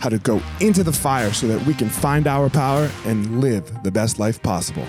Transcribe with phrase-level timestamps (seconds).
[0.00, 3.82] how to go into the fire so that we can find our power and live
[3.82, 4.86] the best life possible.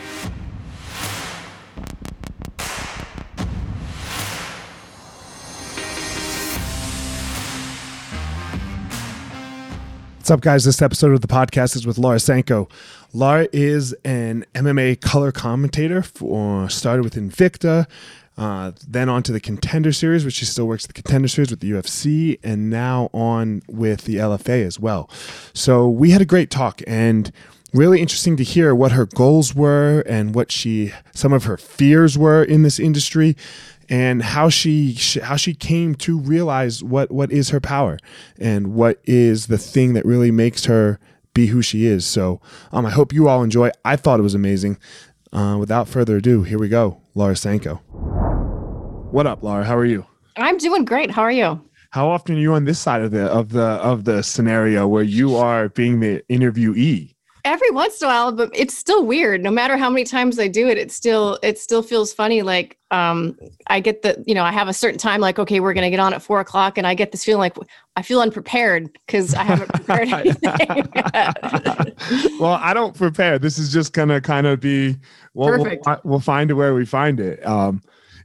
[10.17, 10.63] What's up, guys?
[10.63, 12.69] This episode of the podcast is with Laura Sanko.
[13.11, 17.85] Laura is an MMA color commentator for started with Invicta
[18.37, 21.59] uh, then on to the Contender Series, which she still works the Contender Series with
[21.59, 25.09] the UFC, and now on with the LFA as well.
[25.53, 27.31] So we had a great talk and
[27.73, 32.17] really interesting to hear what her goals were and what she some of her fears
[32.17, 33.35] were in this industry
[33.89, 37.97] and how she how she came to realize what what is her power
[38.39, 40.99] and what is the thing that really makes her
[41.33, 42.05] be who she is.
[42.05, 42.41] So
[42.71, 43.71] um, I hope you all enjoy.
[43.85, 44.77] I thought it was amazing.
[45.31, 48.10] Uh, without further ado, here we go, Laura Sanko.
[49.11, 49.65] What up, Laura?
[49.65, 50.05] How are you?
[50.37, 51.11] I'm doing great.
[51.11, 51.59] How are you?
[51.89, 55.03] How often are you on this side of the of the of the scenario where
[55.03, 57.13] you are being the interviewee?
[57.43, 59.43] Every once in a while, but it's still weird.
[59.43, 62.41] No matter how many times I do it, it still it still feels funny.
[62.41, 65.19] Like um, I get the you know I have a certain time.
[65.19, 67.57] Like okay, we're gonna get on at four o'clock, and I get this feeling like
[67.97, 70.87] I feel unprepared because I haven't prepared anything.
[72.39, 73.39] well, I don't prepare.
[73.39, 74.95] This is just gonna kind of be
[75.33, 75.85] well, Perfect.
[75.85, 77.45] We'll, we'll find it where we find it.
[77.45, 77.81] Um,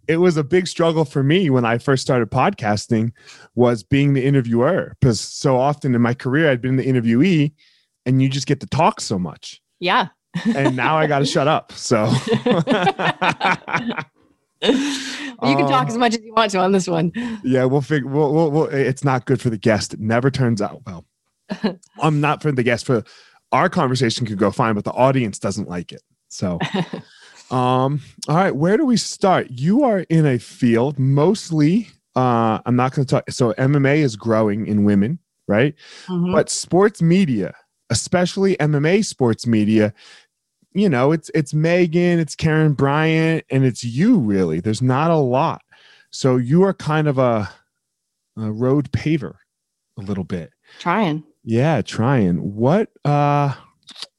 [0.08, 3.12] it was a big struggle for me when I first started podcasting
[3.54, 7.52] was being the interviewer because so often in my career I'd been the interviewee
[8.04, 9.60] and you just get to talk so much.
[9.80, 10.08] Yeah.
[10.54, 11.72] and now I got to shut up.
[11.72, 12.10] So
[14.62, 17.12] you can talk um, as much as you want to on this one.
[17.44, 18.08] Yeah, we'll figure.
[18.08, 19.94] We'll, we'll, we'll, it's not good for the guest.
[19.94, 21.04] It never turns out well.
[21.98, 22.86] I'm not for the guest.
[22.86, 23.04] For
[23.52, 26.02] our conversation could go fine, but the audience doesn't like it.
[26.28, 26.58] So
[27.50, 29.48] um, all right, where do we start?
[29.50, 31.88] You are in a field mostly.
[32.14, 33.30] Uh, I'm not going to talk.
[33.30, 35.74] So MMA is growing in women, right?
[36.06, 36.32] Mm-hmm.
[36.32, 37.54] But sports media,
[37.90, 39.92] especially MMA sports media,
[40.72, 44.18] you know, it's it's Megan, it's Karyn Bryant, and it's you.
[44.18, 45.62] Really, there's not a lot.
[46.10, 47.48] So you are kind of a,
[48.36, 49.36] a road paver,
[49.98, 50.50] a little bit.
[50.78, 51.24] Trying.
[51.44, 52.56] Yeah, trying.
[52.56, 52.90] What?
[53.04, 53.54] Uh,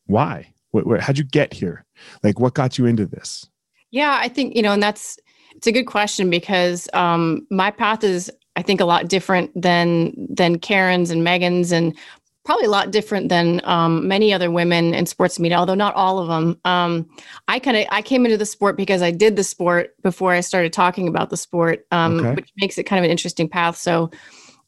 [0.05, 0.53] why?
[0.85, 1.85] Where, how'd you get here?
[2.23, 3.49] Like, what got you into this?
[3.91, 5.17] Yeah, I think, you know, and that's,
[5.55, 10.13] it's a good question because um, my path is, I think, a lot different than
[10.29, 11.97] than Karyn's and Megan's, and
[12.45, 16.19] probably a lot different than um, many other women in sports media, although not all
[16.19, 16.59] of them.
[16.63, 17.09] Um,
[17.47, 20.41] I kind of I came into the sport because I did the sport before I
[20.41, 22.35] started talking about the sport, um, okay.
[22.35, 23.77] which makes it kind of an interesting path.
[23.77, 24.11] So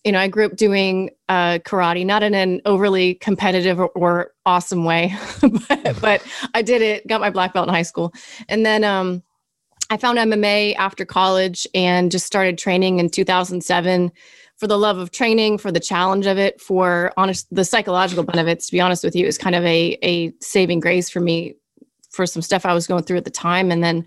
[0.04, 4.34] you know, I grew up doing uh, karate, not in an overly competitive or, or
[4.46, 6.24] awesome way, but, but,
[6.54, 8.14] I did it, got my black belt in high school.
[8.48, 9.24] And then um,
[9.90, 14.12] I found MMA after college and just started training in 2007
[14.56, 18.68] for the love of training, for the challenge of it, for honest, the psychological benefits,
[18.68, 21.56] to be honest with you, is kind of a, a saving grace for me
[22.10, 23.72] for some stuff I was going through at the time.
[23.72, 24.06] And then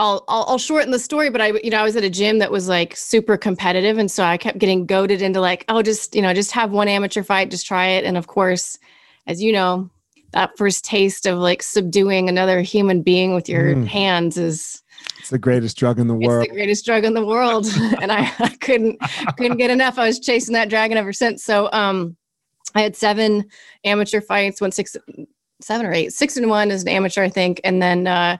[0.00, 2.38] I'll, I'll, I'll shorten the story, but I you know I was at a gym
[2.38, 6.14] that was like super competitive, and so I kept getting goaded into like oh just
[6.14, 8.78] you know just have one amateur fight, just try it, and of course,
[9.26, 9.90] as you know,
[10.32, 13.86] that first taste of like subduing another human being with your mm.
[13.86, 14.82] hands is
[15.18, 16.44] It's the greatest drug in the world.
[16.44, 17.66] It's the greatest drug in the world,
[18.00, 19.00] and I, I couldn't
[19.36, 19.98] couldn't get enough.
[19.98, 21.42] I was chasing that dragon ever since.
[21.42, 22.16] So, um,
[22.76, 23.46] I had seven
[23.82, 24.96] amateur fights, went six,
[25.60, 28.36] seven or eight, six and one as an amateur, I think, and then uh,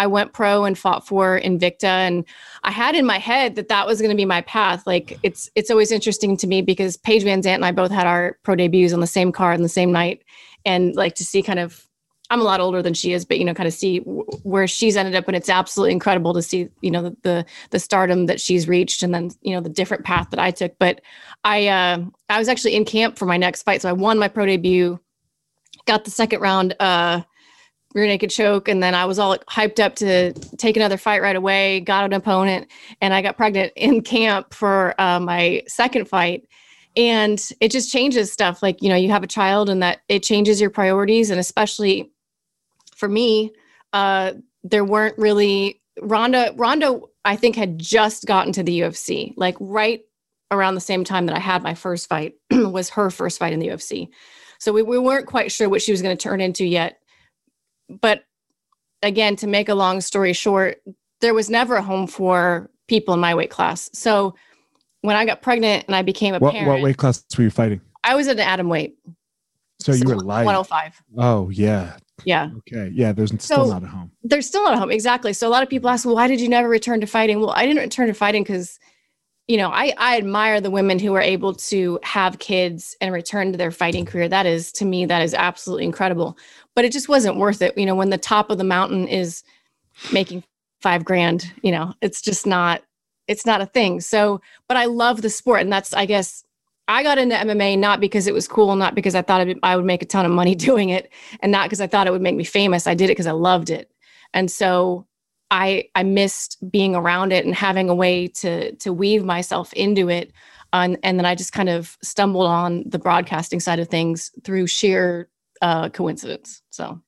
[0.00, 2.24] I went pro and fought for Invicta, and
[2.64, 4.86] I had in my head that that was going to be my path.
[4.86, 8.38] Like it's it's always interesting to me because Paige VanZant and I both had our
[8.42, 10.24] pro debuts on the same card on the same night,
[10.64, 11.86] and like to see kind of
[12.30, 14.66] I'm a lot older than she is, but you know, kind of see w- where
[14.66, 18.24] she's ended up, and it's absolutely incredible to see, you know, the, the, the stardom
[18.24, 20.78] that she's reached, and then you know the different path that I took.
[20.78, 21.02] But
[21.44, 21.98] I uh,
[22.30, 24.98] I was actually in camp for my next fight, so I won my pro debut,
[25.84, 27.20] got the second round uh,
[27.94, 31.36] rear naked choke, and then I was all hyped up to take another fight right
[31.36, 31.80] away.
[31.80, 32.68] Got an opponent,
[33.00, 36.46] and I got pregnant in camp for uh, my second fight
[36.96, 40.24] and it just changes stuff like you know you have a child and that it
[40.24, 42.10] changes your priorities and especially
[43.00, 43.52] for me,
[43.92, 46.52] uh, there weren't really Ronda.
[46.54, 50.02] Ronda, I think, had just gotten to the UFC, like right
[50.52, 53.58] around the same time that I had my first fight was her first fight in
[53.58, 54.08] the UFC.
[54.58, 56.99] So we, we weren't quite sure what she was going to turn into yet.
[58.00, 58.24] But
[59.02, 60.82] again, to make a long story short,
[61.20, 63.90] there was never a home for people in my weight class.
[63.92, 64.34] So
[65.02, 67.50] when I got pregnant and I became a what, parent, what weight class were you
[67.50, 67.80] fighting?
[68.04, 68.96] I was at an atom weight.
[69.80, 70.44] So, so you were light.
[70.44, 71.02] 105.
[71.16, 72.50] Oh yeah, yeah.
[72.58, 72.90] Okay.
[72.94, 73.12] Yeah.
[73.12, 74.10] There's still so, not a home.
[74.22, 74.90] There's still not a home.
[74.90, 75.32] Exactly.
[75.32, 77.40] So a lot of people ask, well, why did you never return to fighting?
[77.40, 78.78] Well, I didn't return to fighting because,
[79.48, 83.52] you know, I, I admire the women who are able to have kids and return
[83.52, 84.28] to their fighting career.
[84.28, 86.36] That is, to me, that is absolutely incredible.
[86.74, 87.76] But it just wasn't worth it.
[87.76, 89.42] You know, when the top of the mountain is
[90.12, 90.44] making
[90.80, 92.82] five grand, you know, it's just not,
[93.28, 94.00] it's not a thing.
[94.00, 95.60] So, but I love the sport.
[95.60, 96.44] And that's, I guess,
[96.90, 99.84] I got into MMA not because it was cool, not because I thought I would
[99.84, 102.34] make a ton of money doing it, and not because I thought it would make
[102.34, 102.88] me famous.
[102.88, 103.92] I did it because I loved it,
[104.34, 105.06] and so
[105.52, 110.08] I I missed being around it and having a way to to weave myself into
[110.08, 110.32] it,
[110.72, 114.66] and and then I just kind of stumbled on the broadcasting side of things through
[114.66, 115.28] sheer
[115.60, 116.62] uh, coincidence.
[116.70, 117.00] So,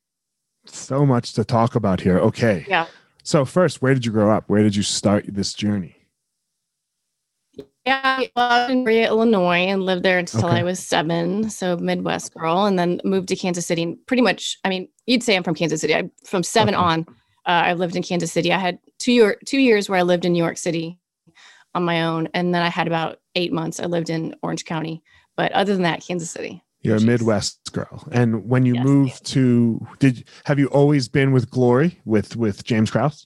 [0.65, 2.19] so much to talk about here.
[2.19, 2.87] Okay, yeah.
[3.23, 4.45] So first, where did you grow up?
[4.47, 5.95] Where did you start this journey?
[7.85, 10.59] Yeah, I was in Peoria, Illinois, and lived there until okay.
[10.59, 11.49] I was seven.
[11.49, 13.83] So Midwest girl, and then moved to Kansas City.
[13.83, 15.93] And pretty much, I mean, you'd say I'm from Kansas City.
[15.93, 16.83] I from seven okay.
[16.83, 17.05] on.
[17.45, 18.53] Uh, I lived in Kansas City.
[18.53, 20.97] I had two year two years where I lived in New York City
[21.75, 25.03] on my own, and then I had about eight months I lived in Orange County.
[25.35, 26.63] But other than that, Kansas City.
[26.83, 27.03] You're Jeez.
[27.03, 31.49] a Midwest girl, and when you yes, moved to, did have you always been with
[31.49, 33.25] Glory with with James Krause?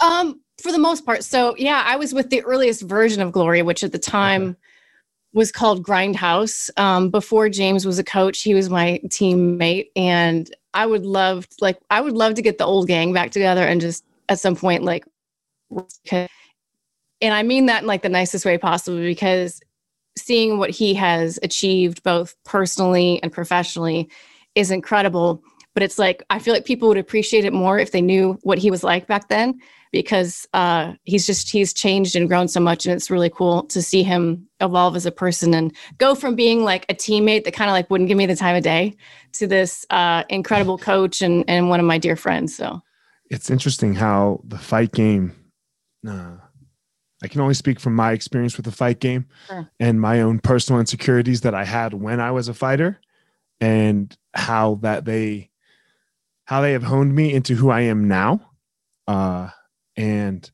[0.00, 1.22] Um, for the most part.
[1.22, 4.58] So yeah, I was with the earliest version of Glory, which at the time okay.
[5.34, 6.70] was called Grindhouse.
[6.78, 11.78] Um, before James was a coach, he was my teammate, and I would love like
[11.90, 14.84] I would love to get the old gang back together and just at some point
[14.84, 15.04] like,
[16.10, 16.28] and
[17.34, 19.60] I mean that in like the nicest way possible because
[20.16, 24.08] seeing what he has achieved both personally and professionally
[24.54, 25.42] is incredible.
[25.74, 28.58] But it's like I feel like people would appreciate it more if they knew what
[28.58, 29.60] he was like back then
[29.92, 33.80] because uh, he's just he's changed and grown so much and it's really cool to
[33.80, 37.70] see him evolve as a person and go from being like a teammate that kind
[37.70, 38.94] of like wouldn't give me the time of day
[39.32, 42.82] to this uh, incredible coach and and one of my dear friends so
[43.30, 45.32] it's interesting how the fight game
[46.06, 46.36] uh,
[47.22, 49.70] i can only speak from my experience with the fight game sure.
[49.80, 53.00] and my own personal insecurities that i had when i was a fighter
[53.60, 55.50] and how that they
[56.44, 58.40] how they have honed me into who i am now
[59.06, 59.48] uh
[59.96, 60.50] and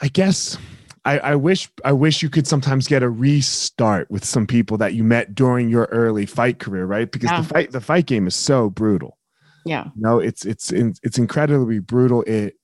[0.00, 0.58] I guess
[1.04, 4.94] I, I, wish I wish you could sometimes get a restart with some people that
[4.94, 7.10] you met during your early fight career, right?
[7.10, 7.40] Because yeah.
[7.40, 9.18] the fight the fight game is so brutal.
[9.66, 9.88] Yeah.
[9.96, 12.22] no, it's it's it's incredibly brutal.
[12.22, 12.56] It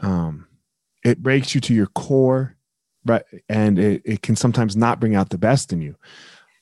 [0.00, 0.46] um
[1.08, 2.56] it breaks you to your core,
[3.04, 3.22] right?
[3.48, 5.96] And it, it can sometimes not bring out the best in you.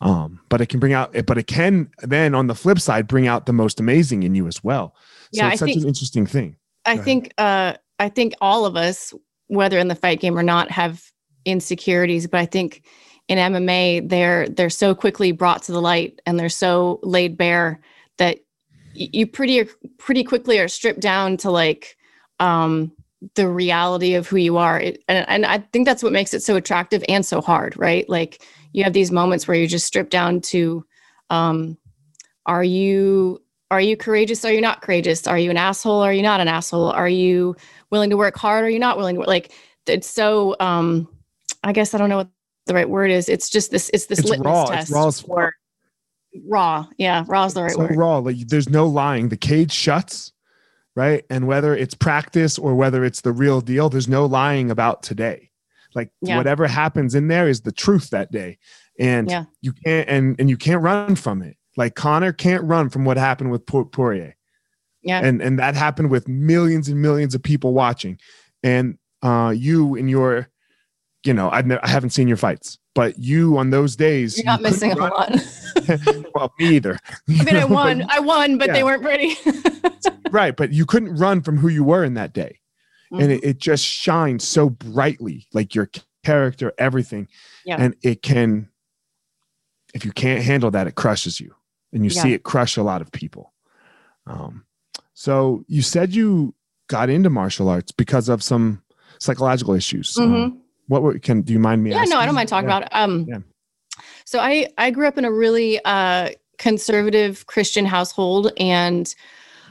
[0.00, 3.26] Um, but it can bring out but it can then on the flip side bring
[3.26, 4.94] out the most amazing in you as well.
[5.32, 6.56] So yeah, it's I such think, an interesting thing.
[6.84, 9.14] I think uh I think all of us,
[9.46, 11.02] whether in the fight game or not, have
[11.46, 12.26] insecurities.
[12.26, 12.82] But I think
[13.28, 17.80] in MMA, they're they're so quickly brought to the light and they're so laid bare
[18.18, 18.40] that
[18.92, 19.64] you pretty
[19.96, 21.96] pretty quickly are stripped down to like
[22.38, 22.92] um,
[23.35, 24.80] the reality of who you are.
[24.80, 28.09] It, and, and I think that's what makes it so attractive and so hard, right?
[28.09, 28.42] Like
[28.73, 30.85] you have these moments where you're just stripped down to
[31.30, 31.76] um,
[32.47, 34.45] are you are you courageous?
[34.45, 35.26] Are you not courageous?
[35.26, 36.00] Are you an asshole?
[36.00, 36.90] Are you not an asshole?
[36.90, 37.56] Are you
[37.90, 38.64] willing to work hard?
[38.64, 39.52] Are you're not willing to work like
[39.87, 41.06] it's so um
[41.62, 42.28] i guess i don't know what
[42.66, 43.28] the right word is.
[43.28, 44.64] It's just this it's this it's litmus raw.
[44.66, 45.54] test it's raw for
[46.47, 46.87] raw.
[46.99, 47.97] Yeah raw is the right so word.
[47.97, 49.28] raw like there's no lying.
[49.28, 50.33] The cage shuts
[50.96, 51.24] right?
[51.30, 55.50] And whether it's practice or whether it's the real deal, there's no lying about today.
[55.94, 56.36] Like Yeah.
[56.38, 58.58] whatever happens in there is the truth that day.
[58.98, 59.44] And Yeah.
[59.60, 61.56] you can't and and you can't run from it.
[61.76, 64.34] Like Conor can't run from what happened with Poirier.
[65.02, 65.20] Yeah.
[65.22, 68.18] And and that happened with millions and millions of people watching.
[68.62, 70.48] And uh you in your
[71.24, 74.46] you know, I've never, I haven't seen your fights, but you on those days You're
[74.46, 75.30] not you missing a lot.
[76.34, 76.98] well, me either.
[77.28, 78.04] I mean, I won.
[78.08, 78.72] I won, but Yeah.
[78.72, 79.36] they weren't pretty.
[80.32, 82.58] right, but you couldn't run from who you were in that day.
[83.12, 83.22] Mm-hmm.
[83.22, 85.88] and it, it just shines so brightly like your
[86.24, 87.28] character everything
[87.64, 87.76] Yeah.
[87.78, 88.68] and it can
[89.94, 91.54] if you can't handle that it crushes you
[91.92, 93.54] and you see it crush a lot of people
[94.26, 94.64] um,
[95.14, 96.52] so you said you
[96.88, 98.82] got into martial arts because of some
[99.20, 102.19] psychological issues Um, What were, can do you mind me yeah, no.
[102.19, 102.76] I don't mind talking Yeah.
[102.76, 102.95] about it.
[102.95, 103.38] Um, Yeah.
[104.25, 109.12] so I I grew up in a really uh, conservative Christian household, and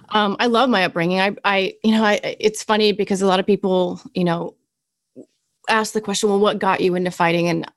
[0.10, 1.20] um, I love my upbringing.
[1.20, 4.56] I I you know I it's funny because a lot of people you know
[5.70, 7.48] ask the question, well, what got you into fighting?
[7.48, 7.70] And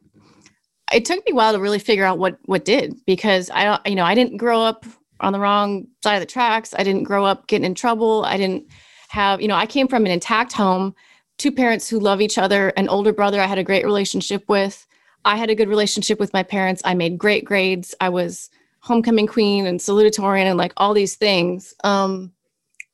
[0.92, 3.86] it took me a while to really figure out what what did because I don't
[3.86, 4.84] you know I didn't grow up
[5.20, 6.74] on the wrong side of the tracks.
[6.76, 8.24] I didn't grow up getting in trouble.
[8.24, 8.66] I didn't
[9.08, 10.94] have you know I came from an intact home
[11.38, 14.86] two parents who love each other, an older brother I had a great relationship with.
[15.24, 16.82] I had a good relationship with my parents.
[16.84, 17.94] I made great grades.
[18.00, 21.74] I was homecoming queen and salutatorian and like all these things.
[21.84, 22.32] Um,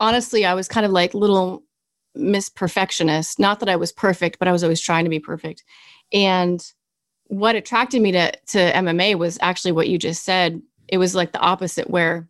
[0.01, 1.65] honestly, I was kind of like little
[2.15, 3.39] miss perfectionist.
[3.39, 5.65] Not that I was perfect, but I was always trying to be perfect.
[6.13, 6.65] And
[7.27, 10.61] what attracted me to to MMA was actually what you just said.
[10.89, 12.29] It was like the opposite, where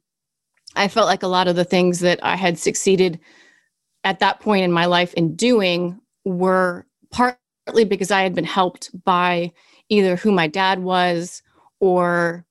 [0.77, 3.21] I felt like a lot of the things that I had succeeded
[4.05, 8.91] at that point in my life in doing were partly because I had been helped
[9.05, 9.53] by
[9.89, 11.43] either who my dad was
[11.81, 12.45] or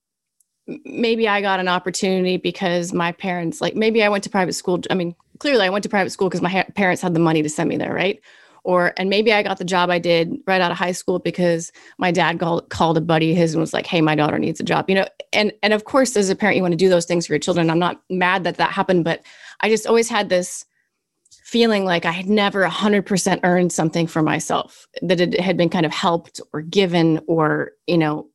[0.86, 4.82] maybe I got an opportunity because my parents, like maybe I went to private school.
[4.90, 7.42] I mean, clearly I went to private school because my ha- parents had the money
[7.44, 8.22] to send me there, right?
[8.64, 11.74] Or, and maybe I got the job I did right out of high school because
[11.98, 14.64] my dad called, called a buddy his and was like, hey, my daughter needs a
[14.64, 15.06] job, you know?
[15.34, 17.40] And, and of course, as a parent, you want to do those things for your
[17.40, 17.70] children.
[17.70, 19.22] I'm not mad that that happened, but
[19.60, 20.64] I just always had this
[21.54, 25.86] feeling like I had never 100% earned something for myself, that it had been kind
[25.86, 28.28] of helped or given or, you know,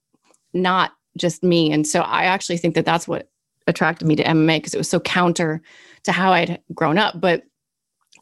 [0.55, 1.73] not just me.
[1.73, 3.29] And so I actually think that that's what
[3.67, 5.61] attracted me to MMA because it was so counter
[6.05, 7.21] to how I'd grown up.
[7.21, 7.43] But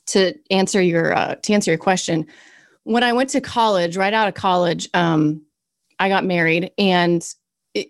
[0.07, 2.26] to answer your uh, to answer your question,
[2.85, 5.45] when I went to college, right out of college, um,
[5.99, 7.23] I got married, and
[7.75, 7.88] it,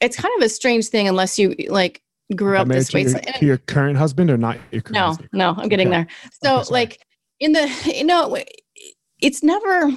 [0.00, 2.02] it's kind of a strange thing unless you like
[2.34, 3.02] grew up this to way.
[3.02, 5.28] your, to your current husband or not your current no, husband?
[5.32, 6.06] no, I'm getting Okay.
[6.42, 6.64] there.
[6.64, 7.04] So, like,
[7.40, 8.36] in the, you know,
[9.20, 9.90] it's never,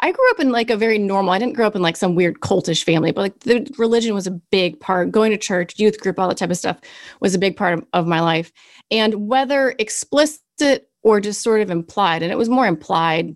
[0.00, 2.14] I grew up in like a very normal, I didn't grow up in like some
[2.14, 5.10] weird cultish family, but like the religion was a big part.
[5.10, 6.78] Going to church, youth group, all that type of stuff
[7.20, 8.52] was a big part of, of my life.
[8.90, 13.34] And whether explicit or just sort of implied, and it was more implied,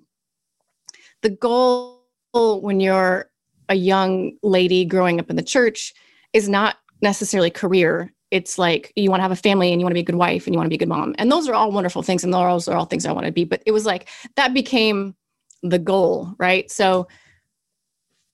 [1.23, 3.31] the goal when you're
[3.69, 5.93] a young lady growing up in the church
[6.33, 8.13] is not necessarily career.
[8.31, 10.15] It's like you want to have a family and you want to be a good
[10.15, 11.15] wife and you want to be a good mom.
[11.19, 12.25] And those are all wonderful things.
[12.25, 13.45] And those are all things I want to be.
[13.45, 15.15] But it was like that became
[15.63, 16.71] the goal, right?
[16.71, 17.09] So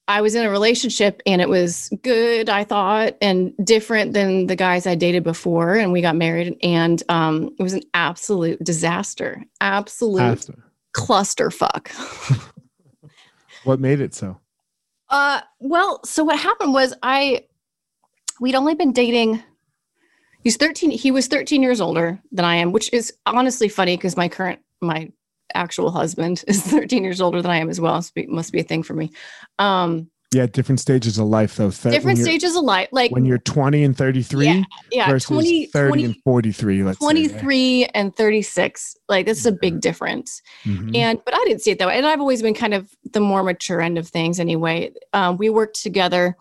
[0.07, 4.55] I was in a relationship and it was good, I thought, and different than the
[4.55, 5.75] guys I dated before.
[5.75, 10.63] And we got married and um, it was an absolute disaster, absolute After.
[10.95, 11.91] clusterfuck.
[13.67, 14.39] What made it so?
[15.09, 17.47] Uh, well, so what happened was I,
[18.39, 19.43] we'd only been dating.
[20.43, 20.91] He's 13.
[20.91, 24.59] He was 13 years older than I am, which is honestly funny because my current,
[24.81, 25.11] my
[25.53, 27.95] actual husband is 13 years older than I am as well.
[27.95, 29.11] Must be, must be a thing for me.
[29.59, 31.71] Um, Yeah, different stages of life though.
[31.71, 32.89] Th- different stages of life.
[32.91, 36.99] Like, when you're 20 and 33 Yeah, yeah, versus 20, 30 20 and 43 let's
[36.99, 37.11] say, right?
[37.13, 38.97] 23 and 36.
[39.09, 40.41] Like, that's a big difference.
[40.65, 40.95] Mhm.
[40.95, 41.97] And but I didn't see it that way.
[41.97, 44.91] And I've always been kind of the more mature end of things anyway.
[45.13, 46.37] Um, we worked together.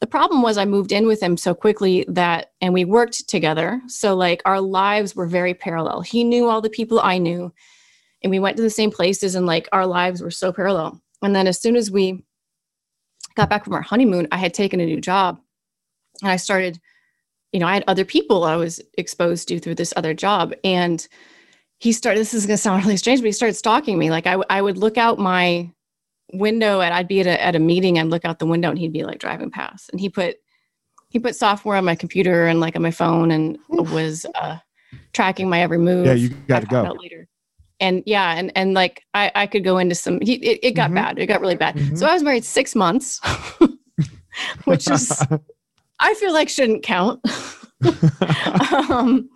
[0.00, 3.80] The problem was I moved in with him so quickly that, and we worked together.
[3.86, 6.00] So like our lives were very parallel.
[6.00, 7.52] He knew all the people I knew,
[8.22, 11.00] and we went to the same places, and like our lives were so parallel.
[11.22, 12.24] And then as soon as we
[13.34, 15.38] got back from our honeymoon, I had taken a new job,
[16.22, 16.80] and I started,
[17.52, 21.06] you know, I had other people I was exposed to through this other job, and
[21.80, 24.26] he started this is going to sound really strange but he started stalking me like
[24.26, 25.70] I, I would look out my
[26.32, 28.78] window and i'd be at a, at a meeting and look out the window and
[28.78, 29.90] he'd be like driving past.
[29.90, 30.36] And he put
[31.08, 34.58] he put software on my computer and like on my phone and was uh
[35.12, 36.06] tracking my every move.
[36.06, 36.82] Yeah you got to go.
[37.00, 37.26] later.
[37.80, 40.90] And yeah and and like i i could go into some he, it, it got
[40.90, 40.94] Mhm.
[40.94, 41.74] bad it got really bad.
[41.76, 41.98] Mhm.
[41.98, 43.20] so i was married six months
[44.64, 45.10] which is
[46.00, 47.20] i feel like shouldn't count.
[47.80, 49.28] Um,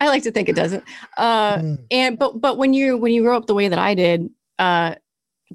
[0.00, 0.84] I like to think it doesn't.
[1.16, 4.30] Uh, and but but when you when you grow up the way that I did,
[4.58, 4.94] uh,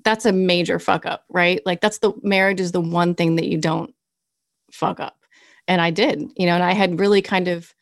[0.04, 1.62] that's a major fuck up, right?
[1.66, 3.94] Like that's the marriage is the one thing that you don't
[4.72, 5.18] fuck up,
[5.68, 7.74] and I did, you know, and I had really kind of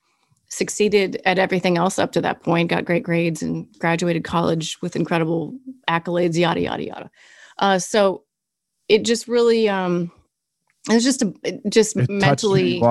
[0.50, 4.96] succeeded at everything else up to that point, got great grades and graduated college with
[4.96, 5.58] incredible
[5.90, 7.12] accolades, yada yada yada.
[7.58, 8.24] Uh, so
[8.90, 10.12] it just really um,
[10.90, 12.82] it was just a it just It mentally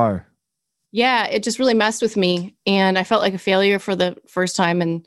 [0.93, 2.57] yeah, it just really messed with me.
[2.67, 5.05] And I felt like a failure for the first time in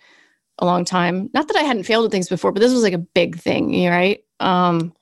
[0.60, 1.29] a long time.
[1.33, 3.88] Not that I hadn't failed at things before, but this was like a big thing,
[3.88, 4.24] right?
[4.39, 4.93] Um,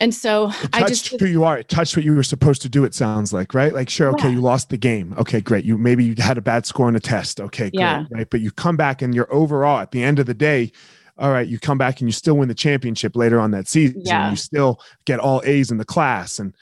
[0.00, 1.58] and so I just, who you are.
[1.58, 2.84] It touched what you were supposed to do.
[2.84, 3.74] It sounds like, right?
[3.74, 4.34] Like, sure, okay, Yeah.
[4.34, 5.14] you lost the game.
[5.18, 5.64] Okay, great.
[5.64, 7.40] You maybe you had a bad score on a test.
[7.40, 8.04] Okay, great, Yeah.
[8.10, 8.28] right?
[8.30, 10.70] But you come back and you're overall at the end of the day.
[11.18, 14.02] All right, you come back and you still win the championship later on that season.
[14.04, 14.30] Yeah.
[14.30, 16.38] You still get all A's in the class.
[16.38, 16.54] And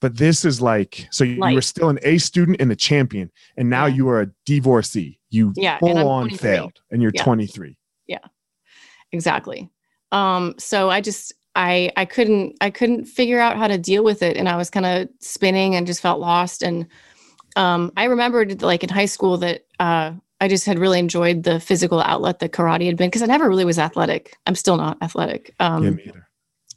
[0.00, 3.30] but this is like so you, you were still an A student and a champion,
[3.56, 3.94] and now Yeah.
[3.94, 5.18] you are a divorcee.
[5.30, 7.22] You Yeah, full on failed, and you're Yeah.
[7.24, 7.76] 23.
[9.12, 9.70] exactly.
[10.12, 14.22] Um, so I just, I, I couldn't, I couldn't figure out how to deal with
[14.22, 14.36] it.
[14.36, 16.62] And I was kind of spinning and just felt lost.
[16.62, 16.86] And,
[17.56, 21.58] um, I remembered like in high school that, uh, I just had really enjoyed the
[21.58, 24.36] physical outlet that karate had been because I never really was athletic.
[24.46, 25.54] I'm still not athletic.
[25.58, 26.27] Um, yeah, me either.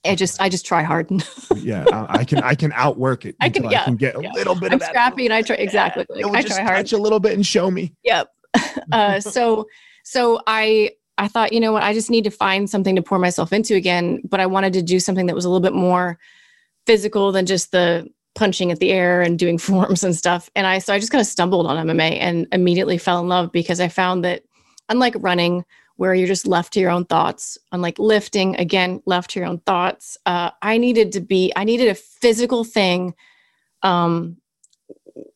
[0.05, 1.09] I just I just try hard.
[1.55, 3.35] Yeah, I, I can I can outwork it.
[3.39, 4.89] I can- yeah, I can get a little bit I'm of that.
[4.89, 6.05] scrappy and I try exactly.
[6.09, 6.77] It Like, I try hard.
[6.77, 7.93] touch a little bit and show me.
[8.03, 8.27] Yep.
[8.91, 9.67] uh, so
[10.03, 13.19] so I I thought you know what I just need to find something to pour
[13.19, 16.17] myself into again, but I wanted to do something that was a little bit more
[16.87, 20.49] physical than just the punching at the air and doing forms and stuff.
[20.55, 23.51] And I so I just kind of stumbled on MMA and immediately fell in love
[23.51, 24.43] because I found that
[24.89, 25.63] unlike running
[26.01, 29.47] where you're just left to your own thoughts on like lifting again left to your
[29.47, 30.17] own thoughts.
[30.25, 33.13] Uh, i needed to be i needed a physical thing
[33.83, 34.35] um,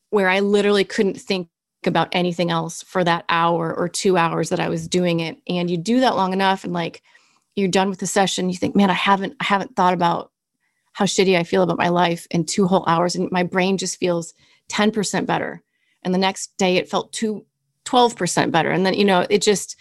[0.10, 1.50] where i literally couldn't think
[1.86, 5.38] about anything else for that hour or two hours that i was doing it.
[5.48, 7.04] And you do that long enough and like
[7.56, 10.32] you're done with the session you think man i haven't i haven't thought about
[10.94, 14.00] how shitty i feel about my life in two whole hours and my brain just
[14.00, 14.34] feels
[14.70, 15.62] 10% better.
[16.02, 17.46] And the next day it felt two
[17.86, 18.72] 12% better.
[18.72, 19.76] And then you know it just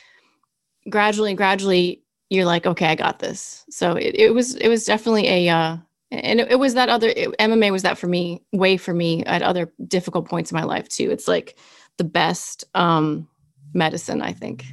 [0.89, 5.27] gradually gradually you're like okay i got this so it, it was it was definitely
[5.29, 5.77] a uh
[6.11, 9.25] and it, it was that other it, mma was that for me way for me
[9.25, 11.59] at other difficult points in my life too it's like
[11.99, 13.27] the best um
[13.73, 14.65] medicine i think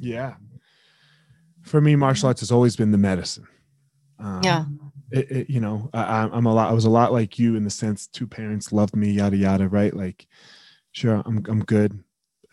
[0.00, 0.34] Yeah.
[1.62, 3.46] For me, martial arts has always been the medicine.
[4.18, 4.66] Um, yeah
[5.10, 6.68] It, it, you know, I, I'm- I'm a lot.
[6.70, 9.66] I was a lot like you in the sense two parents loved me, yada yada.
[9.66, 9.94] Right?
[9.96, 10.26] Like,
[10.92, 12.03] sure, I'm I'm good,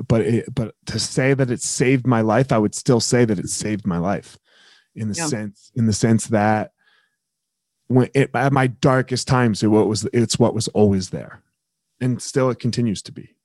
[0.08, 3.40] but it, but to say that it saved my life, I would still say that
[3.40, 4.38] it saved my life,
[4.96, 5.28] in the Yeah.
[5.28, 6.72] sense in the sense that
[7.88, 11.42] when it at my darkest times, it what was it's what was always there,
[12.00, 13.36] and still it continues to be.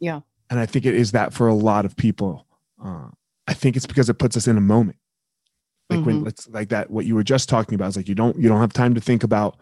[0.00, 0.20] Yeah.
[0.48, 2.46] and I think it is that for a lot of people.
[2.80, 3.08] Uh,
[3.48, 4.98] I think it's because it puts us in a moment
[5.90, 6.24] like when Mhm.
[6.24, 8.60] let's like that what you were just talking about is like you don't you don't
[8.60, 9.56] have time to think about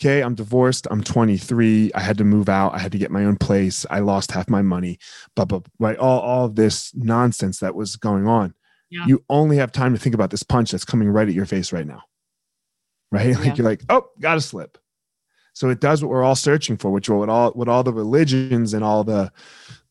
[0.00, 3.24] okay i'm divorced i'm 23 i had to move out i had to get my
[3.24, 4.98] own place i lost half my money
[5.34, 5.96] but but right?
[5.98, 8.54] All, all of this nonsense that was going on.
[8.90, 9.06] Yeah.
[9.06, 11.72] you only have time to think about this punch that's coming right at your face
[11.72, 12.02] right now
[13.10, 13.34] right?
[13.36, 13.54] Like Yeah.
[13.56, 14.78] you're like oh gotta slip.
[15.54, 18.74] So it does what we're all searching for which what all what all the religions
[18.74, 19.32] and all the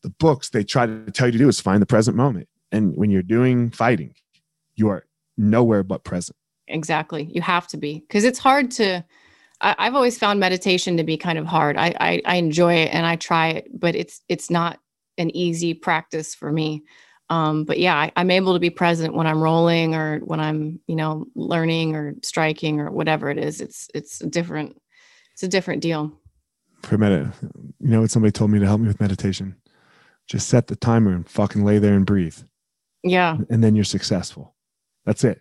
[0.02, 2.48] the books they try to tell you to do is find the present moment.
[2.72, 4.14] And when you're doing fighting
[4.76, 5.04] you are
[5.36, 6.36] nowhere but present.
[6.68, 7.24] Exactly.
[7.32, 8.00] You have to be.
[8.00, 9.04] Because it's hard to
[9.60, 11.76] I, i've always found meditation to be kind of hard.
[11.76, 14.78] I, I i enjoy it and i try it but it's it's not
[15.18, 16.82] an easy practice for me.
[17.30, 20.80] Um but yeah I, i'm able to be present when i'm rolling or when i'm
[20.86, 23.60] you know learning or striking or whatever it is.
[23.60, 24.80] It's it's a different
[25.32, 26.12] it's a different deal.
[26.82, 27.32] For medit
[27.80, 29.56] you know what somebody told me to help me with meditation?
[30.28, 32.38] Just set the timer and fucking lay there and breathe.
[33.04, 33.36] Yeah.
[33.48, 34.56] And then you're successful.
[35.04, 35.40] That's it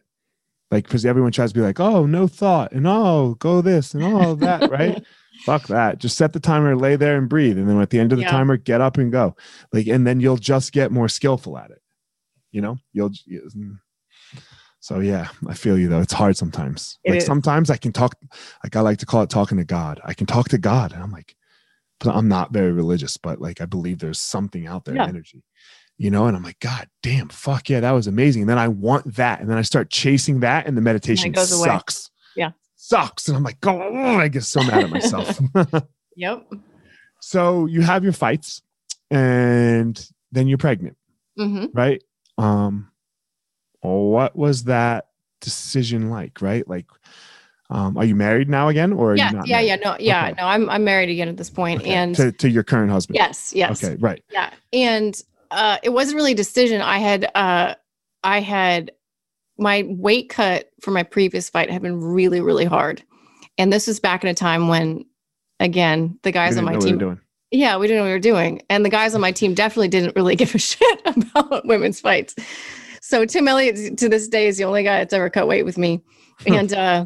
[0.75, 4.03] like because everyone tries to be like oh no thought and oh go this and
[4.03, 5.01] all that right?
[5.45, 5.99] Fuck that.
[5.99, 8.23] Just set the timer lay there and breathe and then at the end of the
[8.23, 8.31] Yeah.
[8.31, 9.35] timer get up and go.
[9.71, 11.81] Like and then you'll just get more skillful at it.
[12.51, 12.77] You know?
[12.93, 13.79] You'll mm.
[14.79, 16.01] so yeah i feel you though.
[16.01, 16.99] It's hard sometimes.
[17.05, 17.25] It like is.
[17.25, 18.15] sometimes i can talk
[18.63, 20.01] like i like to call it talking to god.
[20.03, 21.35] I can talk to god and i'm like
[22.01, 25.07] but i'm not very religious but like i believe there's something out there Yeah.
[25.07, 25.43] energy
[25.97, 28.67] you know and i'm like god damn fuck yeah that was amazing and then i
[28.67, 31.69] want that and then i start chasing that and the meditation goes away.
[31.69, 32.51] sucks Yeah.
[32.75, 35.39] sucks and i'm like oh i get so mad at myself
[36.15, 36.45] yep
[37.21, 38.62] so you have your fights
[39.12, 40.97] and then you're pregnant
[41.38, 42.03] hmm right
[42.38, 42.91] um
[43.81, 45.08] what was that
[45.41, 46.86] decision like right like
[47.69, 49.67] um are you married now again or are yeah you not yeah married?
[49.67, 50.41] yeah no yeah Okay.
[50.41, 51.91] no i'm i'm married again at this point Okay.
[51.93, 54.51] and to, to your current husband yes yes okay right Yeah.
[54.73, 55.19] And
[55.51, 56.81] uh, it wasn't really a decision.
[56.81, 57.75] I had uh,
[58.23, 58.91] I had
[59.58, 63.03] my weight cut for my previous fight had been really really hard,
[63.58, 65.05] and this was back in a time when,
[65.60, 67.19] again, the guys on my team.
[67.51, 69.88] Yeah, we didn't know what we were doing, and the guys on my team definitely
[69.88, 72.36] didn't really give a shit about women's fights.
[73.01, 75.77] So Tim Elliott to this day is the only guy that's ever cut weight with
[75.77, 76.03] me,
[76.45, 77.05] and uh,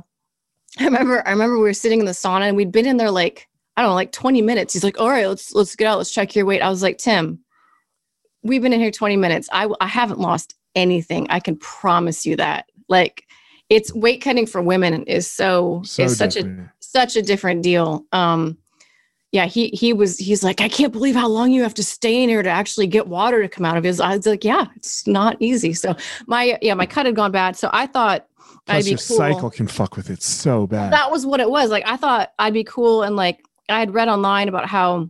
[0.80, 3.12] I remember I remember we were sitting in the sauna and we'd been in there
[3.12, 4.74] like I don't know like 20 minutes.
[4.74, 5.98] He's like, "All right, let's let's get out.
[5.98, 7.40] Let's check your weight." I was like, "Tim,
[8.44, 9.50] we've been in here 20 minutes.
[9.52, 11.28] I, I haven't lost anything.
[11.30, 12.66] I can promise you that.
[12.88, 13.26] Like
[13.70, 18.06] it's weight cutting for women is so, so is such a such a different deal.
[18.12, 18.58] Um
[19.32, 22.24] yeah, he he was he's like, I can't believe how long you have to stay
[22.24, 24.00] in here to actually get water to come out of his.
[24.00, 25.74] I was like, yeah, it's not easy.
[25.74, 27.56] So my yeah, my cut had gone bad.
[27.56, 28.26] So I thought
[28.66, 29.18] Plus I'd be your cool.
[29.18, 30.92] cycle can fuck with it so bad.
[30.92, 31.70] That was what it was.
[31.70, 35.10] Like I thought I'd be cool and like I had read online about how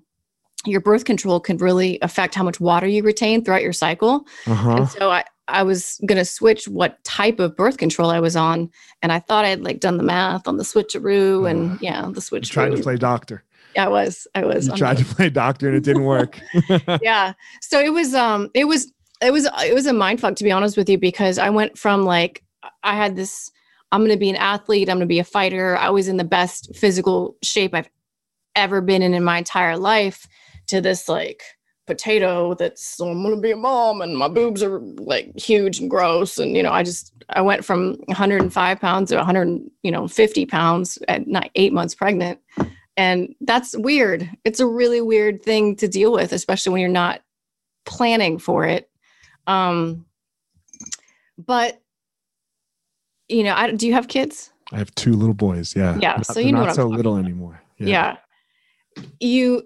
[0.66, 4.26] your birth control can really affect how much water you retain throughout your cycle.
[4.46, 4.72] Uh-huh.
[4.72, 8.36] And so I, I was going to switch what type of birth control I was
[8.36, 8.70] on.
[9.02, 12.08] And I thought I had like done the math on the switcheroo uh, and yeah,
[12.12, 12.50] the switch.
[12.50, 13.44] Trying to play doctor.
[13.76, 14.28] Yeah, I was.
[14.36, 14.68] I was.
[14.68, 16.40] You tried the- to play doctor and it didn't work.
[17.02, 17.34] yeah.
[17.62, 18.92] So it was, um, it was,
[19.22, 21.78] it was, it was a mind fuck to be honest with you, because I went
[21.78, 22.44] from like,
[22.84, 23.52] I had this,
[23.92, 24.90] I'm going to be an athlete.
[24.90, 25.78] I'm going to be a fighter.
[25.78, 27.90] I was in the best physical shape I've
[28.56, 30.28] ever been in in my entire life
[30.70, 31.44] to this like
[31.90, 35.90] potato that's so I'm gonna be a mom and my boobs are like huge and
[35.90, 40.08] gross and you know I just I went from 105 pounds to 100 you know
[40.08, 42.40] 50 pounds at not eight months pregnant.
[42.96, 44.30] And that's weird.
[44.44, 47.22] It's a really weird thing to deal with especially when you're not
[47.86, 48.88] planning for it.
[49.48, 50.06] Um
[51.40, 51.82] but
[53.28, 54.52] you know I do you have kids?
[54.72, 55.98] I have two little boys yeah.
[56.00, 57.26] Yeah not, so you know not so little about.
[57.26, 57.88] anymore yeah.
[57.88, 59.06] yeah.
[59.20, 59.64] You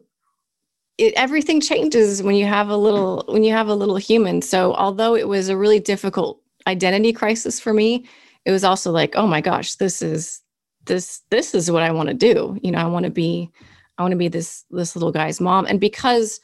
[0.98, 4.42] it, everything changes when you have a little when you have a little human.
[4.42, 8.06] So although it was a really difficult identity crisis for me
[8.46, 10.42] it was also like oh my gosh this is
[10.86, 12.58] this this is what i want to do.
[12.62, 13.50] You know i want to be
[13.98, 15.66] i want to be this this little guy's mom.
[15.66, 16.40] And because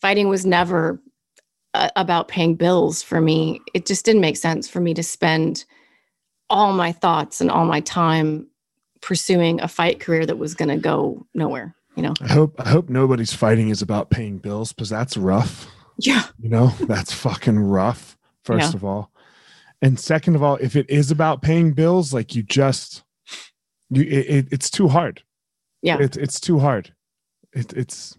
[0.00, 1.00] fighting was never
[1.74, 5.64] uh, about paying bills for me it just didn't make sense for me to spend
[6.48, 8.46] all my thoughts and all my time
[9.00, 12.14] pursuing a fight career that was going to go nowhere you know?
[12.20, 15.68] I hope i hope nobody's fighting is about paying bills because that's rough.
[15.98, 16.24] Yeah.
[16.40, 18.76] You know that's fucking rough first yeah.
[18.76, 19.10] of all.
[19.82, 23.04] And second of all if it is about paying bills like you just
[23.90, 25.22] you it, it it's too hard.
[25.82, 25.98] Yeah.
[25.98, 26.92] It, it's too hard.
[27.52, 28.16] It, it's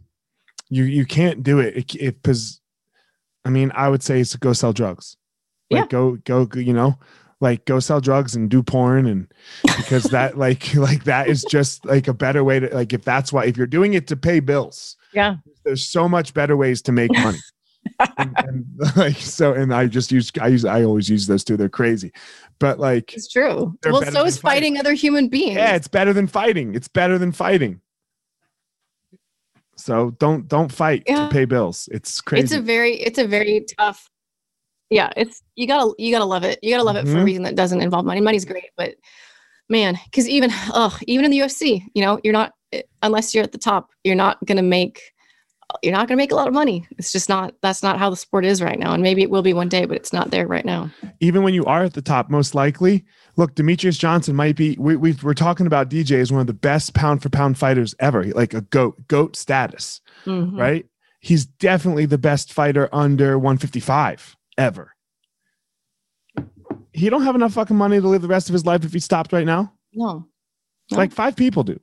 [0.69, 1.95] you you can't do it.
[1.95, 2.61] It because
[3.43, 5.17] i mean i would say it's go sell drugs.
[5.69, 5.88] Like yeah.
[5.88, 6.97] go go you know
[7.41, 9.32] like go sell drugs and do porn and
[9.78, 13.34] because that like like that is just like a better way to like if that's
[13.34, 15.38] why if you're doing it to pay bills yeah.
[15.63, 17.39] there's so much better ways to make money.
[18.17, 21.56] And, and, like so and i just use i use i always use those two
[21.56, 22.12] they're crazy.
[22.58, 23.78] But like it's true.
[23.86, 24.74] well so is fighting.
[24.74, 24.80] fighting.
[24.80, 25.58] other human beings.
[25.58, 26.74] Yeah it's better than fighting.
[26.74, 27.82] It's better than fighting.
[29.78, 31.28] So don't don't fight yeah.
[31.28, 31.88] to pay bills.
[31.91, 34.10] It's crazy it's a very it's a very tough
[34.89, 37.08] yeah it's you gotta you gotta love it you gotta love mm-hmm.
[37.08, 37.26] it for a mm-hmm.
[37.26, 38.95] reason that doesn't involve money money's great but
[39.69, 43.43] man because even oh even in the ufc you know you're not eh, unless you're
[43.43, 45.02] at the top you're not gonna make
[45.82, 48.15] you're not gonna make a lot of money it's just not that's not how the
[48.15, 50.48] sport is right now and maybe it will be one day but it's not there
[50.48, 53.04] right now even when you are at the top most likely
[53.36, 56.54] look Demetrious johnson might be we, we are talking about dj as one of the
[56.54, 60.58] best pound for pound fighters ever like a goat goat status mm-hmm.
[60.58, 60.86] right
[61.19, 64.91] he's definitely the best fighter under 155 ever.
[66.94, 69.00] He don't have enough fucking money to live the rest of his life if he
[69.00, 69.74] stopped right now.
[69.94, 70.28] No.
[70.91, 70.98] no.
[70.98, 71.80] Like five people do.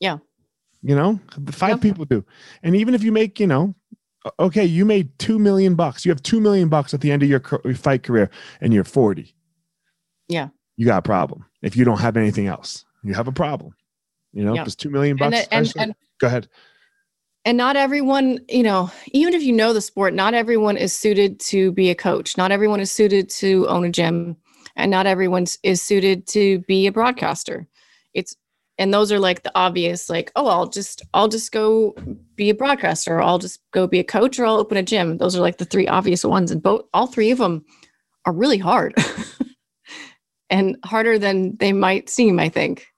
[0.00, 0.18] Yeah.
[0.82, 1.80] You know, five yep.
[1.80, 2.24] people do.
[2.62, 3.74] And even if you make, you know,
[4.38, 6.04] okay, you made 2 million bucks.
[6.04, 7.40] You have 2 million bucks at the end of your
[7.74, 8.30] fight career
[8.60, 9.34] and you're 40.
[10.28, 10.48] Yeah.
[10.76, 11.44] You got a problem.
[11.62, 13.74] If you don't have anything else, you have a problem.
[14.32, 15.46] You know, because 2 million bucks.
[15.50, 16.48] And, and, and, go ahead
[17.44, 21.40] and not everyone you know even if you know the sport not everyone is suited
[21.40, 22.36] to be a coach.
[22.36, 24.36] Not everyone is suited to own a gym.
[24.76, 27.66] And not everyone is suited to be a broadcaster.
[28.14, 28.36] It's
[28.78, 31.94] and those are like the obvious like oh i'll just i'll just go
[32.34, 33.16] be a broadcaster.
[33.16, 35.18] Or i'll just go be a coach or i'll open a gym.
[35.18, 36.50] Those are like the three obvious ones.
[36.50, 37.64] And both all three of them
[38.26, 38.94] are really hard.
[40.52, 42.88] And harder than they might seem i think.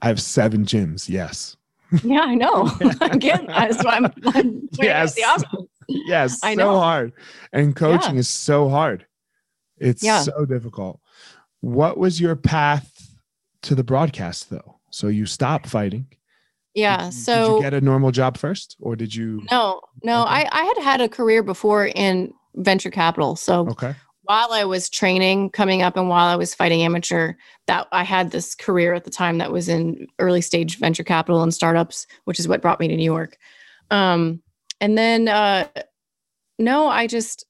[0.00, 1.54] I have seven gyms yes
[2.02, 2.70] yeah, I know.
[3.00, 5.18] Again, that's why I'm, I'm yes.
[5.88, 6.74] yes, I know.
[6.74, 7.12] so hard.
[7.52, 8.20] And coaching yeah.
[8.20, 9.06] is so hard.
[9.78, 10.22] It's yeah.
[10.22, 11.00] so difficult.
[11.60, 13.16] What was your path
[13.62, 14.76] to the broadcast though?
[14.90, 16.06] So you stopped fighting
[16.74, 17.06] Yeah.
[17.06, 19.42] Did, so did you get a normal job first, or did you?
[19.50, 20.22] No, no.
[20.22, 20.30] Okay.
[20.30, 23.36] I I had had a career before in venture capital.
[23.36, 23.94] So Okay.
[24.30, 27.34] While I was training, coming up, and while I was fighting amateur,
[27.66, 31.42] that I had this career at the time that was in early stage venture capital
[31.42, 33.36] and startups, which is what brought me to New York.
[33.90, 34.40] Um,
[34.80, 35.66] and then uh,
[36.60, 37.44] no, I just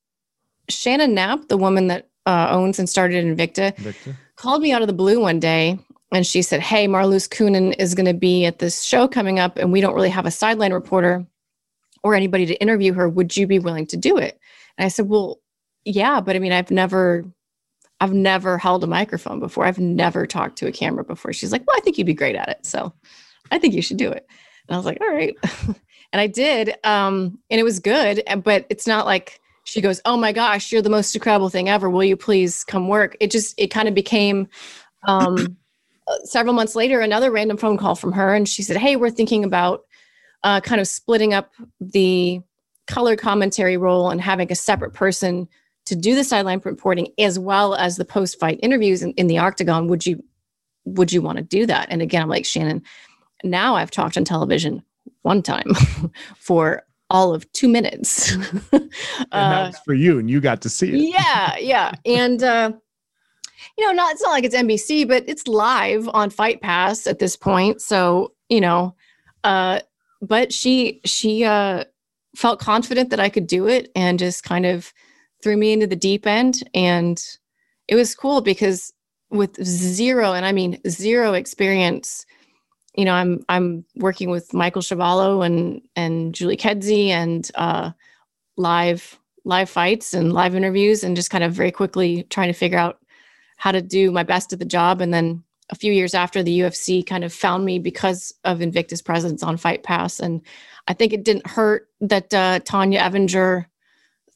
[0.70, 4.16] Shannon Knapp, the woman that uh, owns and started Invicta, Victor.
[4.36, 5.78] called me out of the blue one day
[6.14, 9.58] and she said, Hey, Marloes Coenen is going to be at this show coming up,
[9.58, 11.26] and we don't really have a sideline reporter
[12.02, 13.06] or anybody to interview her.
[13.06, 14.40] Would you be willing to do it?
[14.78, 15.40] And I said, Well,
[15.84, 17.24] yeah, but I mean, I've never.
[18.02, 19.66] I've never held a microphone before.
[19.66, 21.34] I've never talked to a camera before.
[21.34, 22.64] She's like, Well, I think you'd be great at it.
[22.64, 22.94] So
[23.50, 24.26] I think you should do it.
[24.66, 25.36] And I was like, All right.
[26.12, 26.74] and I did.
[26.82, 28.22] Um, and it was good.
[28.42, 31.90] But it's not like she goes, Oh my gosh, you're the most incredible thing ever.
[31.90, 33.18] Will you please come work?
[33.20, 34.48] It just, it kind of became
[35.06, 35.58] um,
[36.08, 38.34] uh, several months later, another random phone call from her.
[38.34, 39.84] And she said, Hey, we're thinking about
[40.42, 42.40] uh, kind of splitting up the
[42.86, 45.48] color commentary role and having a separate person
[45.86, 49.88] to do the sideline reporting as well as the post-fight interviews in, in the octagon
[49.88, 50.22] would you
[50.84, 51.88] would you want to do that?
[51.90, 52.82] And again i'm like shannon
[53.44, 54.82] now i've talked on television
[55.22, 55.72] one time
[56.36, 58.36] for all of two minutes.
[59.32, 61.14] And that uh, was for you, and you got to see it.
[61.14, 61.92] yeah yeah.
[62.04, 62.72] And uh
[63.78, 67.18] you know not it's not like it's nbc but it's live on fight pass at
[67.18, 67.80] this point.
[67.80, 68.94] So you know
[69.44, 69.80] uh
[70.22, 71.84] but she she uh
[72.36, 74.92] felt confident that i could do it and just kind of
[75.42, 77.38] threw me into the deep end and
[77.88, 78.92] it was cool because
[79.30, 82.26] with zero and i mean zero experience
[82.94, 87.90] you know i'm i'm working with michael Schiavello and and julie kedzie and uh
[88.56, 92.78] live live fights and live interviews and just kind of very quickly trying to figure
[92.78, 92.98] out
[93.56, 95.00] how to do my best at the job.
[95.00, 99.02] And then a few years after the UFC kind of found me because of Invicta's
[99.02, 100.18] presence on Fight Pass.
[100.18, 100.40] And
[100.88, 103.66] I think it didn't hurt that uh, Tonya Evinger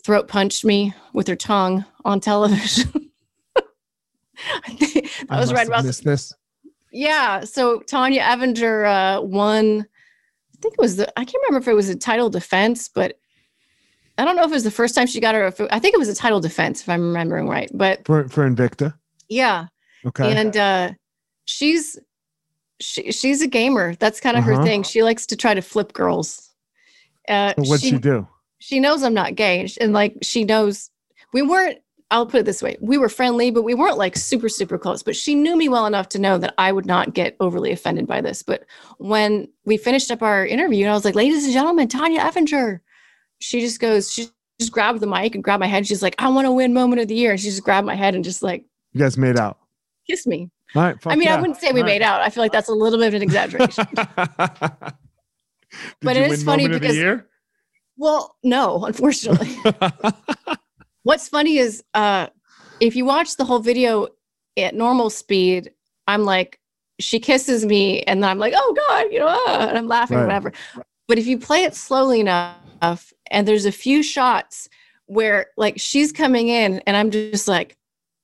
[0.05, 3.11] throat punched me with her tongue on television.
[3.57, 6.33] I that I was right about this.
[6.93, 7.45] yeah.
[7.45, 9.81] So Tonya Evinger uh, won.
[9.83, 11.09] I think it was the.
[11.19, 13.19] I can't remember if it was a title defense, but
[14.19, 15.47] I don't know if it was the first time she got her.
[15.47, 17.71] It- I think it was a title defense, if I'm remembering right.
[17.73, 18.95] But for for Invicta.
[19.29, 19.67] yeah,
[20.07, 20.37] Okay.
[20.37, 20.93] and uh,
[21.47, 21.99] she's
[22.81, 23.95] she, she's a gamer.
[23.97, 24.57] That's kind of Uh-huh.
[24.59, 24.83] her thing.
[24.83, 26.51] She likes to try to flip girls.
[27.29, 28.27] Uh, So what'd she, do?
[28.59, 30.91] She knows I'm not gay, and like she knows
[31.33, 31.79] we weren't.
[32.11, 35.03] I'll put it this way: we were friendly, but we weren't like super super close.
[35.03, 38.07] But she knew me well enough to know that I would not get overly offended
[38.07, 38.43] by this.
[38.43, 38.65] But
[38.99, 42.81] when we finished up our interview, and I was like, "Ladies and gentlemen, Tonya Evinger,"
[43.41, 44.29] she just goes, she
[44.61, 45.87] just grabbed the mic and grabbed my head.
[45.87, 47.95] She's like, "I want to win moment of the year," and she just grabbed my
[47.97, 49.59] head and just like You guys made out.
[50.09, 50.51] Kiss me.
[50.77, 50.97] All right.
[51.07, 52.21] I mean, I wouldn't say we made out.
[52.21, 53.87] I feel like that's a little bit of an exaggeration.
[56.03, 57.23] but it is funny because-?
[57.97, 59.57] Well, no, unfortunately.
[61.03, 62.29] What's funny is uh
[62.81, 64.09] if you watch the whole video
[64.57, 65.73] at normal speed,
[66.09, 66.59] I'm like,
[67.01, 70.19] she kisses me, and then I'm like, oh God, you know, ah, and I'm laughing,
[70.19, 70.25] Right.
[70.25, 70.53] whatever.
[71.09, 74.69] But if you play it slowly enough, and there's a few shots
[75.07, 77.77] where like she's coming in, and I'm just like,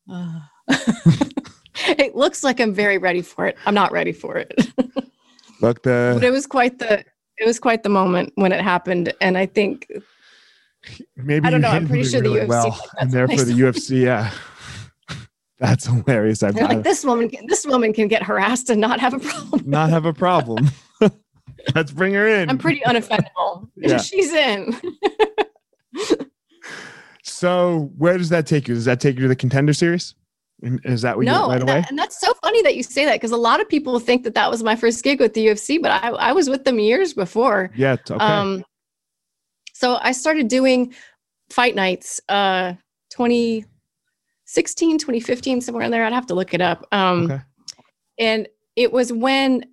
[0.08, 0.50] ah.
[1.88, 3.56] it looks like I'm very ready for it.
[3.66, 4.52] I'm not ready for it.
[5.60, 5.82] Look,
[6.14, 7.04] but it was quite the
[7.40, 9.12] it was quite the moment when it happened.
[9.20, 9.90] And I think
[11.16, 13.52] maybe I don't know, I'm pretty sure the UFC well, like, and that's therefore the.
[13.52, 14.30] UFC, yeah.
[15.58, 16.42] That's hilarious.
[16.42, 19.62] I've like this woman can, this woman can get harassed and not have a problem.
[19.66, 20.70] not have a problem.
[21.74, 22.48] Let's bring her in.
[22.48, 23.68] I'm pretty unoffendable.
[23.76, 23.98] Yeah.
[23.98, 24.74] She's in.
[27.22, 28.74] So where does that take you?
[28.74, 30.14] Does that take you to the contender series?
[30.62, 31.80] Is that what you no, went right away?
[31.80, 34.24] that- and that's so funny that you say that because a lot of people think
[34.24, 36.78] that that was my first gig with the UFC, but I, I was with them
[36.78, 37.70] years before.
[37.74, 37.96] Yeah.
[38.10, 38.14] Okay.
[38.14, 38.64] Um,
[39.72, 40.94] so I started doing
[41.48, 42.74] fight nights, uh,
[43.10, 46.04] 2016, 2015, somewhere in there.
[46.04, 46.86] I'd have to look it up.
[46.92, 47.40] Um, okay.
[48.18, 49.64] and it was when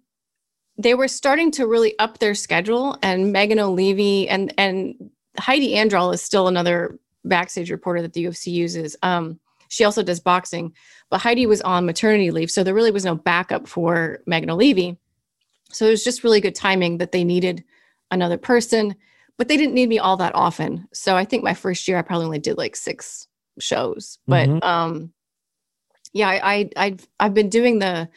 [0.78, 6.14] they were starting to really up their schedule and Megan Olivi and and Heidi Androl
[6.14, 8.96] is still another backstage reporter that the UFC uses.
[9.02, 10.74] Um, she also does boxing,
[11.10, 14.98] but Heidi was on maternity leave, so there really was no backup for Megan Olivi.
[15.72, 17.64] So it was just really good timing that they needed
[18.12, 18.96] another person,
[19.38, 20.88] but they didn't need me all that often.
[20.94, 23.28] So I think my first year I probably only did like six
[23.60, 24.64] shows, but Mhm.
[24.64, 25.14] um,
[26.14, 28.10] yeah, I, I I've I've been doing the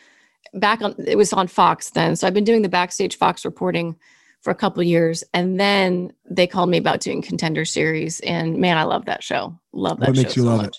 [0.54, 2.16] back on it was on Fox then.
[2.16, 3.96] So I've been doing the backstage Fox reporting
[4.40, 8.78] for a couple years and then they called me about doing contender series and man,
[8.78, 9.58] I love that show.
[9.72, 10.76] Love that What show makes you so love it?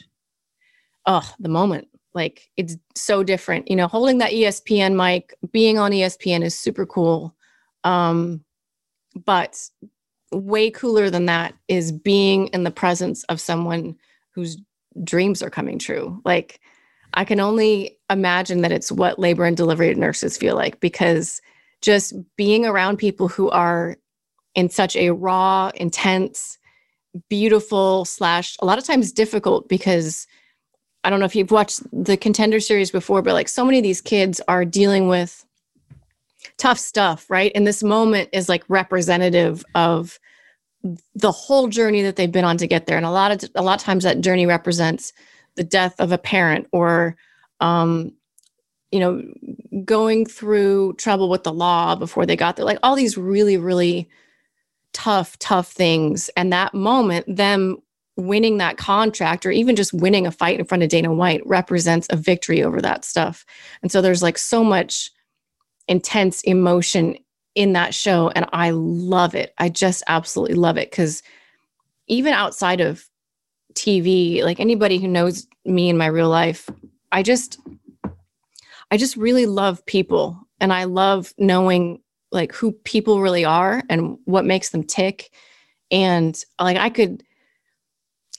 [1.05, 1.87] Oh, the moment.
[2.13, 3.69] Like it's so different.
[3.69, 7.35] You know, holding that ESPN mic, being on ESPN is super cool.
[7.83, 8.43] Um,
[9.25, 9.57] but
[10.31, 13.95] way cooler than that is being in the presence of someone
[14.31, 14.57] whose
[15.03, 16.21] dreams are coming true.
[16.25, 16.59] Like
[17.13, 21.41] I can only imagine that it's what labor and delivery nurses feel like because
[21.81, 23.97] just being around people who are
[24.55, 26.57] in such a raw, intense,
[27.29, 30.27] beautiful slash a lot of times difficult because
[31.03, 33.83] I don't know if you've watched the contender series before, but like so many of
[33.83, 35.45] these kids are dealing with
[36.57, 37.51] tough stuff, right?
[37.55, 40.19] And this moment is like representative of
[41.15, 42.97] the whole journey that they've been on to get there.
[42.97, 45.13] And a lot of a lot of times that journey represents
[45.55, 47.15] the death of a parent or
[47.59, 48.13] um,
[48.91, 49.23] you know,
[49.85, 54.09] going through trouble with the law before they got there, like all these really, really
[54.93, 56.29] tough, tough things.
[56.35, 57.77] And that moment, them
[58.21, 62.07] winning that contract or even just winning a fight in front of Dana White represents
[62.09, 63.45] a victory over that stuff.
[63.81, 65.11] And so there's like so much
[65.87, 67.17] intense emotion
[67.55, 68.29] in that show.
[68.29, 69.53] And I love it.
[69.57, 71.21] I just absolutely love it because
[72.07, 73.05] even outside of
[73.73, 76.69] TV, like anybody who knows me in my real life,
[77.11, 77.59] I just
[78.89, 84.17] I just really love people and I love knowing like who people really are and
[84.25, 85.31] what makes them tick.
[85.89, 87.23] And like I could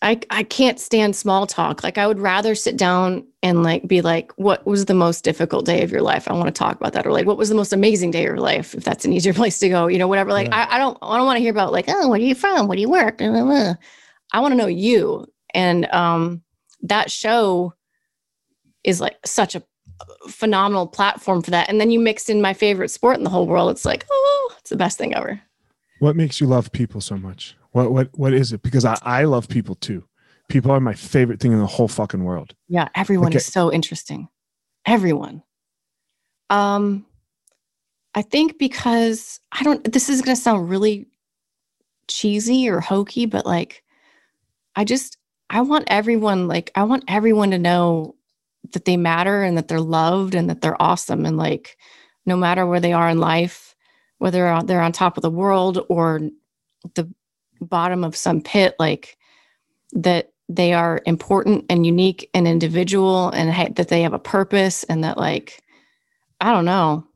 [0.02, 1.82] I I can't stand small talk.
[1.82, 5.64] Like I would rather sit down and like be like, what was the most difficult
[5.64, 6.28] day of your life?
[6.28, 7.06] I want to talk about that.
[7.06, 8.74] Or like, what was the most amazing day of your life?
[8.74, 10.32] If that's an easier place to go, you know, whatever.
[10.32, 10.66] Like yeah.
[10.68, 12.66] I, I don't I don't want to hear about like, oh, where are you from?
[12.66, 13.22] Where do you work?
[13.22, 15.26] I want to know you.
[15.54, 16.42] And um
[16.82, 17.74] that show
[18.82, 19.62] is like such a
[20.28, 21.68] phenomenal platform for that.
[21.68, 23.70] And then you mix in my favorite sport in the whole world.
[23.70, 25.40] It's like, oh, it's the best thing ever.
[26.00, 27.56] What makes you love people so much?
[27.72, 28.62] What what what is it?
[28.62, 30.04] Because I, I love people too.
[30.48, 32.54] People are my favorite thing in the whole fucking world.
[32.68, 33.36] Yeah, everyone okay.
[33.36, 34.28] is so interesting.
[34.86, 35.42] Everyone.
[36.50, 37.06] Um
[38.14, 41.06] I think because I don't this is gonna sound really
[42.08, 43.82] cheesy or hokey, but like
[44.76, 45.16] I just
[45.48, 48.16] I want everyone like I want everyone to know
[48.72, 51.76] that they matter and that they're loved and that they're awesome and like
[52.26, 53.74] no matter where they are in life
[54.18, 56.20] whether they're on top of the world or
[56.94, 57.12] the
[57.62, 59.16] bottom of some pit like
[59.92, 64.84] that they are important and unique and individual and ha- that they have a purpose
[64.84, 65.62] and that like
[66.40, 67.06] i don't know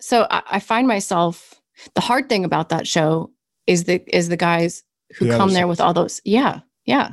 [0.00, 1.60] so I, I, find myself
[1.94, 3.30] the hard thing about that show
[3.66, 4.82] is the is the guys
[5.16, 7.12] who the come there with all those yeah yeah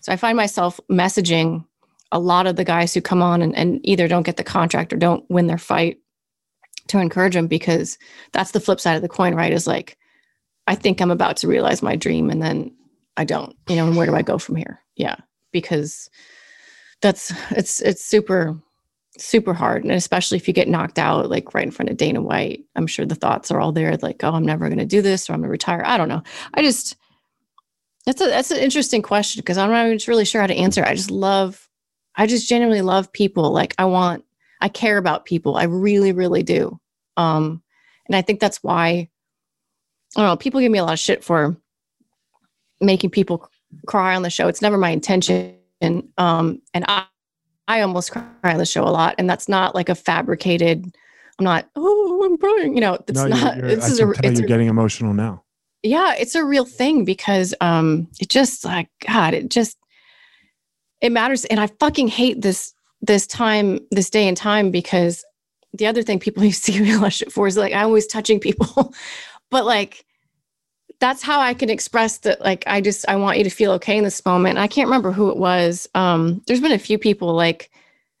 [0.00, 1.64] so i find myself messaging
[2.12, 4.92] a lot of the guys who come on and, and either don't get the contract
[4.92, 5.98] or don't win their fight
[6.88, 7.98] to encourage them because
[8.32, 9.52] that's the flip side of the coin, right?
[9.52, 9.98] Is like,
[10.66, 12.74] I think I'm about to realize my dream and then
[13.16, 14.80] I don't, you know, and where do I go from here?
[14.96, 15.16] Yeah.
[15.52, 16.10] Because
[17.02, 18.60] that's it's it's super
[19.18, 22.20] super hard and especially if you get knocked out like right in front of Dana
[22.20, 25.00] White I'm sure the thoughts are all there like oh I'm never going to do
[25.00, 26.96] this or I'm going to retire I don't know I just
[28.04, 30.84] that's a that's an interesting question because I'm not even really sure how to answer
[30.84, 31.66] I just love
[32.16, 33.52] I just genuinely love people.
[33.52, 34.24] Like I want,
[34.60, 35.56] I care about people.
[35.56, 36.80] I really, really do.
[37.16, 37.62] Um,
[38.06, 39.10] and I think that's why
[40.16, 41.56] I don't know, people give me a lot of shit for
[42.80, 43.48] making people
[43.86, 44.48] cry on the show.
[44.48, 45.54] It's never my intention.
[45.80, 47.04] And um, and I
[47.68, 49.14] I almost cry on the show a lot.
[49.18, 50.96] And that's not like a fabricated,
[51.38, 52.74] I'm not, oh, I'm crying.
[52.74, 55.12] You know, it's no, not you're, you're, this is a, it's you're a, getting emotional
[55.12, 55.42] now.
[55.82, 59.76] Yeah, it's a real thing because um it just like God, it just
[61.00, 65.24] it matters and i fucking hate this this time this day and time because
[65.72, 67.72] the other thing people used to give me a lot of shit for is like
[67.72, 68.92] i'm always touching people
[69.50, 70.04] but like
[70.98, 73.98] that's how i can express that like i just i want you to feel okay
[73.98, 76.98] in this moment and i can't remember who it was um there's been a few
[76.98, 77.70] people like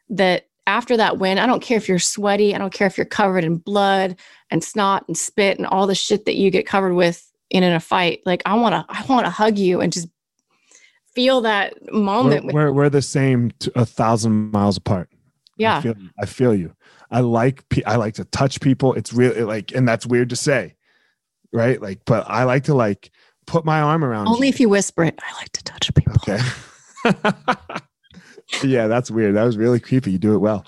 [0.08, 3.04] that after that win i don't care if you're sweaty i don't care if you're
[3.04, 4.16] covered in blood
[4.50, 7.72] and snot and spit and all the shit that you get covered with in, in
[7.72, 10.08] a fight like i want to i want to hug you and just
[11.16, 12.44] feel that moment.
[12.44, 15.08] We're, we're, we're the same a thousand miles apart.
[15.56, 15.78] Yeah.
[15.78, 16.76] I feel, I feel you.
[17.10, 18.92] I like, I like to touch people.
[18.92, 20.75] It's really like, and that's weird to say,
[21.52, 21.80] right?
[21.80, 23.10] Like, but I like to like
[23.46, 24.52] put my arm around Only you.
[24.52, 25.18] if you whisper it.
[25.22, 26.14] I like to touch people.
[26.16, 26.38] Okay.
[28.64, 29.36] yeah, that's weird.
[29.36, 30.12] That was really creepy.
[30.12, 30.64] You do it well.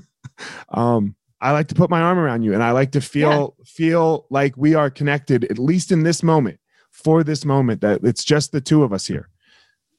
[0.68, 3.64] um, I like to put my arm around you and I like to feel yeah.
[3.66, 6.58] feel like we are connected at least in this moment
[6.90, 9.28] for this moment that it's just the two of us here.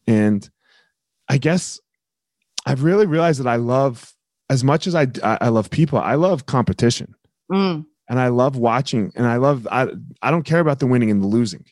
[0.08, 0.49] And
[1.30, 1.80] I guess
[2.66, 4.14] I've really realized that I love
[4.49, 7.14] as much as I I love people, I love competition.
[7.51, 7.86] Mm.
[8.08, 9.88] And I love watching and I love I
[10.22, 11.66] I don't care about the winning and the losing.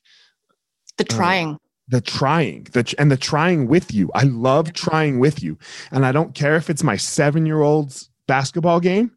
[0.98, 1.54] The uh, trying.
[1.54, 1.58] Uh,
[1.90, 4.10] the trying the and the trying with you.
[4.16, 5.58] I love trying with you.
[5.92, 9.12] And I don't care if it's my 7-year-old's basketball game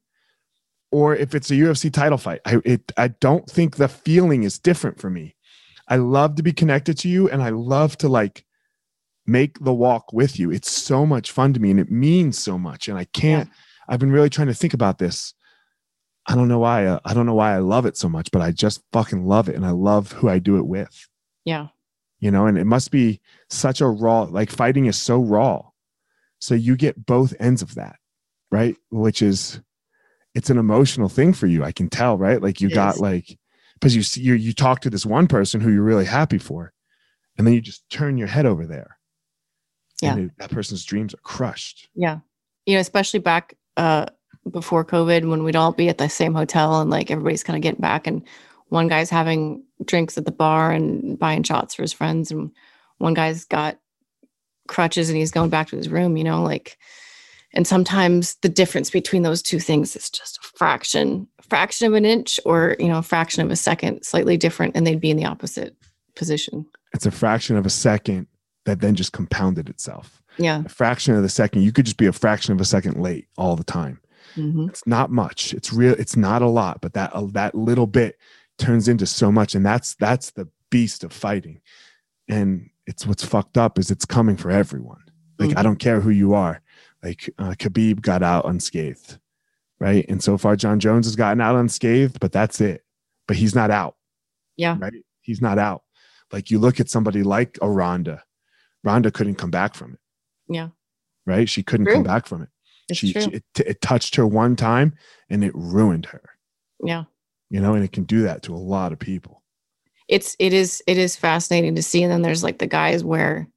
[0.90, 2.40] or if it's a UFC title fight.
[2.44, 5.34] I it I don't think the feeling is different for me.
[5.88, 8.44] I love to be connected to you and I love to like
[9.26, 10.50] make the walk with you.
[10.50, 13.54] It's so much fun to me and it means so much and I can't yeah.
[13.88, 15.34] I've been really trying to think about this.
[16.26, 18.42] I don't know why uh, I don't know why I love it so much, but
[18.42, 21.08] I just fucking love it and I love who I do it with.
[21.44, 21.68] Yeah.
[22.18, 25.62] You know, and it must be such a raw like fighting is so raw.
[26.38, 27.96] So you get both ends of that,
[28.50, 28.76] right?
[28.90, 29.60] Which is
[30.34, 31.64] it's an emotional thing for you.
[31.64, 32.42] I can tell, right?
[32.42, 33.00] Like you it got is.
[33.00, 33.38] like
[33.74, 36.72] because you see you you talk to this one person who you're really happy for,
[37.38, 38.98] and then you just turn your head over there.
[40.02, 41.88] Yeah, it, that person's dreams are crushed.
[41.94, 42.18] Yeah,
[42.66, 44.06] you know, especially back uh
[44.50, 47.62] before COVID when we'd all be at the same hotel and like everybody's kind of
[47.62, 48.22] getting back and
[48.68, 52.50] one guy's having drinks at the bar and buying shots for his friends and
[52.98, 53.78] one guy's got
[54.68, 56.78] crutches and he's going back to his room, you know, like
[57.56, 62.04] and sometimes the difference between those two things is just a fraction, fraction of an
[62.04, 65.16] inch or, you know, a fraction of a second, slightly different, and they'd be in
[65.16, 65.74] the opposite
[66.16, 66.66] position.
[66.92, 68.26] It's a fraction of a second
[68.66, 70.22] that then just compounded itself.
[70.36, 70.64] Yeah.
[70.66, 73.26] A fraction of the second, you could just be a fraction of a second late
[73.38, 74.00] all the time.
[74.36, 74.68] Mm-hmm.
[74.68, 75.54] It's not much.
[75.54, 75.94] It's real.
[75.94, 78.18] It's not a lot, but that uh, that little bit
[78.58, 81.60] turns into so much, and that's that's the beast of fighting.
[82.28, 85.02] And it's what's fucked up is it's coming for everyone.
[85.38, 85.58] Like mm-hmm.
[85.58, 86.60] I don't care who you are.
[87.02, 89.18] Like uh, Khabib got out unscathed,
[89.78, 90.04] right?
[90.08, 92.84] And so far, Jon Jones has gotten out unscathed, but that's it.
[93.28, 93.96] But he's not out.
[94.56, 94.76] Yeah.
[94.78, 94.92] Right.
[95.20, 95.82] He's not out.
[96.32, 98.24] Like you look at somebody like a Ronda,
[98.82, 100.00] Ronda couldn't come back from it.
[100.48, 100.68] Yeah.
[101.26, 101.48] Right.
[101.48, 101.94] She couldn't true.
[101.94, 102.48] come back from it.
[102.88, 103.12] It's she.
[103.12, 104.94] She, it, it touched her one time
[105.28, 106.22] and it ruined her.
[106.82, 107.04] Yeah.
[107.50, 109.42] You know, and it can do that to a lot of people.
[110.08, 112.02] It's it is it is fascinating to see.
[112.02, 113.48] And then there's like the guys where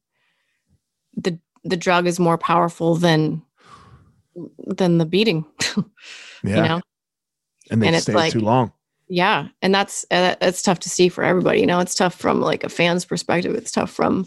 [1.16, 3.42] the the drug is more powerful than
[4.58, 5.44] than the beating.
[5.76, 6.56] yeah.
[6.56, 6.80] You know?
[7.70, 8.72] And they and stay like, too long.
[9.08, 9.48] Yeah.
[9.62, 11.60] And that's uh, that's tough to see for everybody.
[11.60, 13.54] You know, it's tough from like a fan's perspective.
[13.54, 14.26] It's tough from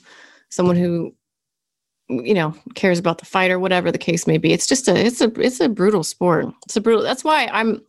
[0.50, 1.14] someone who
[2.24, 4.96] you know cares about the fight or whatever the case may be it's just a
[4.96, 7.82] it's a it's a brutal sport it's a brutal that's why i'm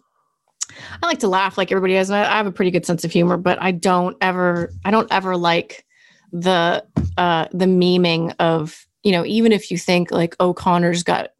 [1.02, 3.36] i like to laugh like everybody has I, have a pretty good sense of humor
[3.36, 5.84] but i don't ever i don't ever like
[6.32, 6.84] the
[7.16, 11.30] uh the memeing of you know, even if you think like, oh, Conor's got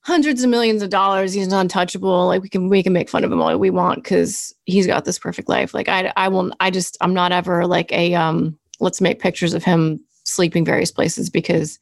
[0.00, 2.26] hundreds of millions of dollars, he's untouchable.
[2.26, 5.04] Like we can we can make fun of him all we want because he's got
[5.04, 5.72] this perfect life.
[5.72, 9.54] Like I I will I just I'm not ever like a um let's make pictures
[9.54, 11.78] of him sleeping various places because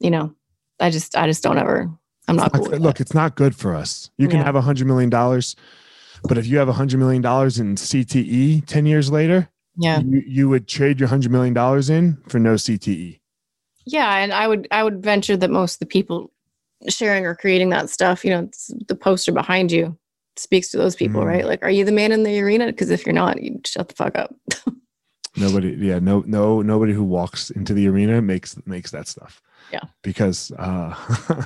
[0.00, 0.34] you know
[0.80, 1.90] I just I just don't ever
[2.26, 3.00] I'm not cool look that.
[3.00, 4.10] it's not good for us.
[4.18, 4.44] You can yeah.
[4.44, 5.56] have a hundred million dollars,
[6.24, 10.22] but if you have a hundred million dollars in CTE ten years later, yeah, you,
[10.26, 13.20] you would trade your hundred million dollars in for no CTE.
[13.86, 16.30] Yeah, and I would I would venture that most of the people
[16.88, 18.48] sharing or creating that stuff, you know,
[18.86, 19.98] the poster behind you
[20.36, 21.26] speaks to those people, mm.
[21.26, 21.44] right?
[21.44, 22.66] Like, are you the man in the arena?
[22.66, 24.34] Because if you're not, you shut the fuck up.
[25.36, 29.42] nobody, yeah, no, no, nobody who walks into the arena makes makes that stuff.
[29.72, 30.94] Yeah, because uh,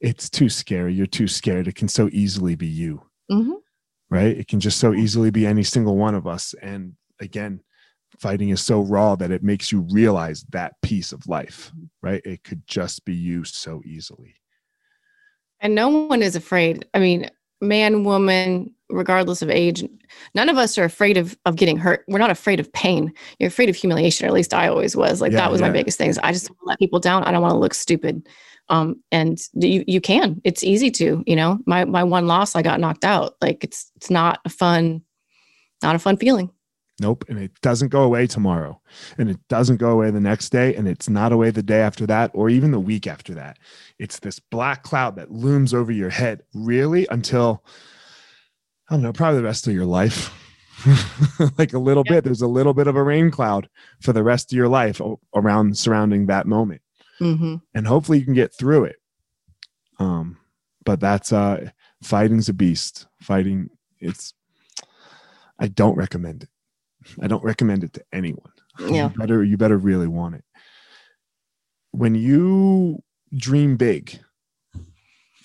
[0.00, 0.94] it's too scary.
[0.94, 1.68] You're too scared.
[1.68, 3.54] It can so easily be you, mm-hmm.
[4.10, 4.36] right?
[4.36, 6.54] It can just so easily be any single one of us.
[6.62, 7.60] And again,
[8.18, 11.72] fighting is so raw that it makes you realize that piece of life,
[12.02, 12.22] right?
[12.24, 14.34] It could just be you so easily.
[15.60, 16.86] And no one is afraid.
[16.94, 17.30] I mean,
[17.60, 19.84] man, woman, regardless of age,
[20.34, 22.04] none of us are afraid of of getting hurt.
[22.08, 23.12] We're not afraid of pain.
[23.38, 25.20] You're afraid of humiliation, or at least I always was.
[25.20, 25.68] Like yeah, that was yeah.
[25.68, 26.14] my biggest thing.
[26.22, 27.24] I just let people down.
[27.24, 28.28] I don't want to look stupid.
[28.70, 30.40] Um, and you you can.
[30.44, 31.58] It's easy to, you know.
[31.66, 33.34] My my one loss, I got knocked out.
[33.40, 35.02] Like it's it's not a fun,
[35.82, 36.50] not a fun feeling.
[37.00, 37.24] Nope.
[37.28, 38.80] And it doesn't go away tomorrow.
[39.18, 40.74] And it doesn't go away the next day.
[40.74, 43.58] And it's not away the day after that or even the week after that.
[43.98, 47.64] It's this black cloud that looms over your head, really, until
[48.88, 50.32] I don't know, probably the rest of your life.
[51.58, 52.24] like a little bit.
[52.24, 53.68] There's a little bit of a rain cloud
[54.00, 55.00] for the rest of your life
[55.34, 56.82] around surrounding that moment.
[57.20, 57.56] Mm-hmm.
[57.74, 58.96] And hopefully you can get through it.
[59.98, 60.38] Um,
[60.84, 61.70] but that's uh
[62.02, 63.06] fighting's a beast.
[63.20, 64.34] Fighting, it's
[65.58, 66.48] I don't recommend it.
[67.20, 68.42] I don't recommend it to anyone.
[68.80, 69.10] Yeah.
[69.10, 70.44] You better you better really want it.
[71.90, 73.02] When you
[73.34, 74.20] dream big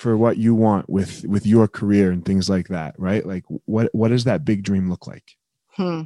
[0.04, 3.26] for what you want with with your career and things like that, right?
[3.26, 5.38] Like what what does that big dream look like?
[5.78, 6.02] Hmm.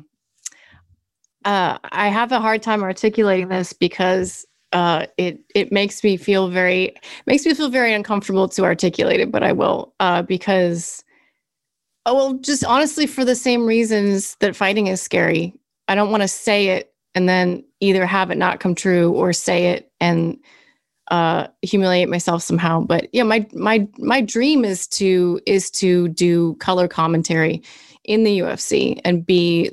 [1.44, 6.50] Uh, I have a hard time articulating this because uh, it it makes me feel
[6.50, 6.96] very
[7.26, 11.04] makes me feel very uncomfortable to articulate it, but I will uh, because
[12.06, 15.54] Oh, well, just honestly, for the same reasons that fighting is scary.
[15.90, 19.34] I don't want to say it and then either have it not come true or
[19.34, 20.38] say it and
[21.12, 22.82] uh, humiliate myself somehow.
[22.82, 27.64] But yeah, my my my dream is to is to do color commentary
[28.04, 29.72] in the UFC and be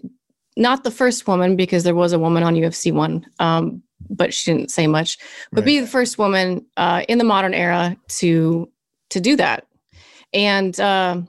[0.56, 4.52] not the first woman because there was a woman on UFC one, um, but she
[4.52, 5.18] didn't say much.
[5.50, 5.66] But right.
[5.66, 8.70] be the first woman uh, in the modern era to
[9.10, 9.66] to do that,
[10.32, 11.20] and uh,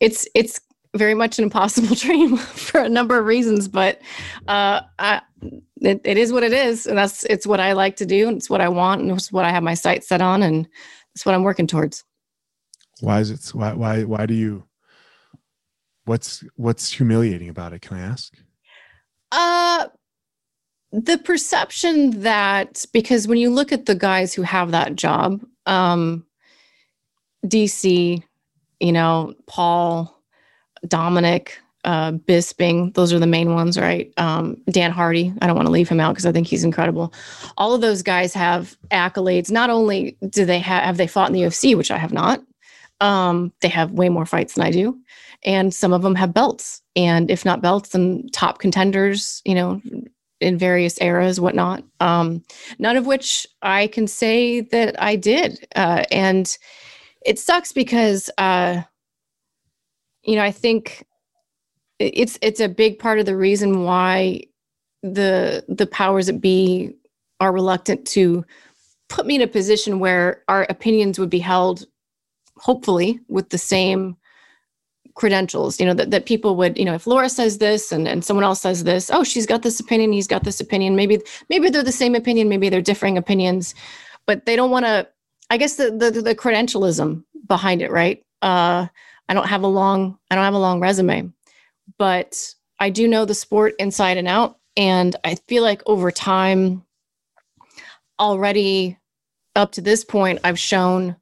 [0.00, 0.60] it's it's
[0.94, 3.68] very much an impossible dream for a number of reasons.
[3.68, 4.00] But
[4.48, 5.22] uh, I,
[5.80, 8.36] it, it is what it is, and that's it's what I like to do, and
[8.36, 10.68] it's what I want, and it's what I have my sights set on, and
[11.14, 12.04] it's what I'm working towards.
[13.00, 13.46] Why is it?
[13.54, 14.64] Why why why do you?
[16.04, 17.82] What's what's humiliating about it?
[17.82, 18.34] Can I ask?
[19.30, 19.86] Uh
[20.92, 26.26] the perception that because when you look at the guys who have that job, um,
[27.46, 28.22] DC,
[28.78, 30.21] you know, Paul,
[30.86, 34.12] Dominic, uh, Bisping, those are the main ones, right?
[34.16, 37.12] Um, Dan Hardy, I don't want to leave him out because I think he's incredible.
[37.56, 39.50] All of those guys have accolades.
[39.50, 42.40] Not only do they have have they fought in the UFC, which I have not,
[43.00, 44.96] um, they have way more fights than I do,
[45.44, 49.80] and some of them have belts and if not belts then top contenders you know
[50.40, 52.42] in various eras whatnot um,
[52.78, 56.58] none of which i can say that i did uh, and
[57.24, 58.82] it sucks because uh,
[60.24, 61.04] you know i think
[61.98, 64.42] it's it's a big part of the reason why
[65.02, 66.94] the the powers that be
[67.40, 68.44] are reluctant to
[69.08, 71.86] put me in a position where our opinions would be held
[72.56, 74.16] hopefully with the same
[75.14, 78.24] credentials you know that, that people would you know if laura says this and, and
[78.24, 80.96] someone else says this oh she's got this opinion he's got this opinion.
[80.96, 81.20] Maybe
[81.50, 83.74] maybe they're the same opinion maybe they're differing opinions
[84.26, 85.06] but they don't want to
[85.50, 88.24] i guess the, the the credentialism behind it right?
[88.40, 88.86] Uh
[89.28, 91.32] i don't have a long i don't have a long resume
[91.98, 96.84] but i do know the sport inside and out and i feel like over time
[98.18, 98.98] already
[99.56, 101.16] up to this point i've shown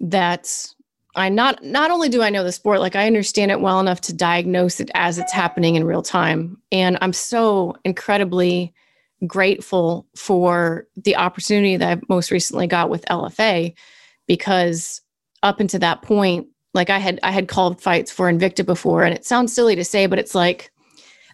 [0.00, 0.72] that
[1.16, 4.00] I not not only do I know the sport, like I understand it well enough
[4.02, 6.56] to diagnose it as it's happening in real time.
[6.70, 8.72] And I'm so incredibly
[9.26, 13.74] grateful for the opportunity that I most recently got with LFA
[14.26, 15.00] because
[15.42, 19.14] up until that point, like I had I had called fights for Invicta before, and
[19.14, 20.70] it sounds silly to say, but it's like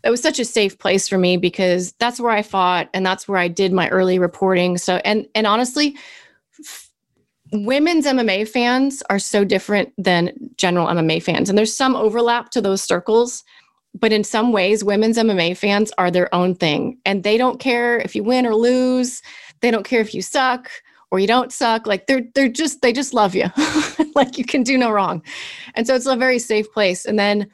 [0.05, 3.27] it was such a safe place for me because that's where I fought and that's
[3.27, 4.79] where I did my early reporting.
[4.79, 5.97] So and and honestly,
[7.53, 11.49] women's MMA fans are so different than general MMA fans.
[11.49, 13.45] And there's some overlap to those circles.
[13.99, 16.99] But in some ways, women's MMA fans are their own thing.
[17.07, 19.23] And they don't care if you win or lose.
[19.61, 20.71] They don't care if you suck
[21.11, 21.87] or you don't suck.
[21.87, 23.47] Like they're they're just they just love you.
[24.15, 25.23] like you can do no wrong.
[25.75, 27.05] And so it's a very safe place.
[27.05, 27.49] And then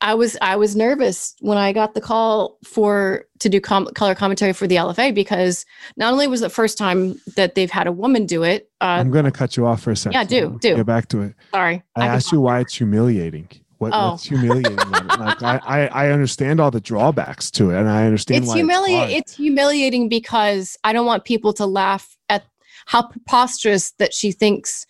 [0.00, 4.14] I was I was nervous when I got the call for to do com- color
[4.14, 5.64] commentary for the LFA because
[5.96, 8.70] not only was the first time that they've had a woman do it.
[8.82, 10.12] Uh, I'm going to cut you off for a second.
[10.12, 11.34] Yeah, do do get back to it.
[11.52, 13.48] Sorry, I, I asked you why it's humiliating.
[13.78, 14.12] What, oh.
[14.12, 14.76] What's humiliating?
[14.76, 19.16] like I, I, I understand all the drawbacks to it, and I understand it's humiliating.
[19.16, 22.44] It's, it's humiliating because I don't want people to laugh at
[22.86, 24.86] how preposterous that she thinks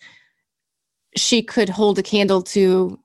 [1.15, 2.99] she could hold a candle to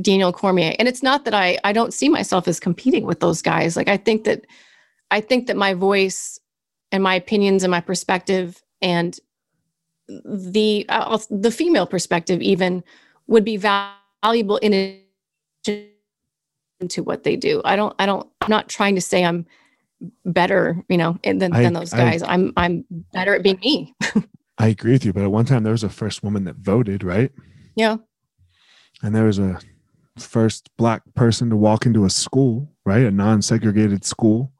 [0.00, 0.74] Daniel Cormier.
[0.78, 3.76] And it's not that I I don't see myself as competing with those guys.
[3.76, 4.44] Like I think that
[5.10, 6.38] I think that my voice
[6.90, 9.18] and my opinions and my perspective and
[10.08, 12.82] the uh, the female perspective even
[13.26, 15.00] would be valuable in
[15.64, 15.88] addition
[16.88, 17.62] to what they do.
[17.64, 19.46] I don't I don't I'm not trying to say I'm
[20.24, 22.22] better, you know, than, I, than those guys.
[22.22, 23.94] I, I'm I'm better at being me.
[24.58, 27.02] I agree with you, but at one time there was a first woman that voted,
[27.02, 27.32] right?
[27.74, 27.96] Yeah.
[29.02, 29.58] And there was a
[30.16, 33.02] first black person to walk into a school, right?
[33.02, 34.52] A non-segregated school.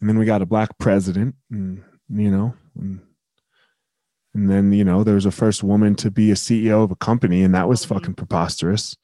[0.00, 3.00] And then we got a black president, and you know, and,
[4.34, 6.96] and then you know, there was a first woman to be a CEO of a
[6.96, 8.96] company, and that was fucking preposterous.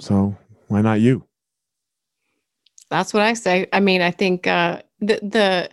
[0.00, 0.36] So
[0.68, 1.26] why not you?
[2.94, 3.66] That's what I say.
[3.72, 5.70] I mean, I think uh, the the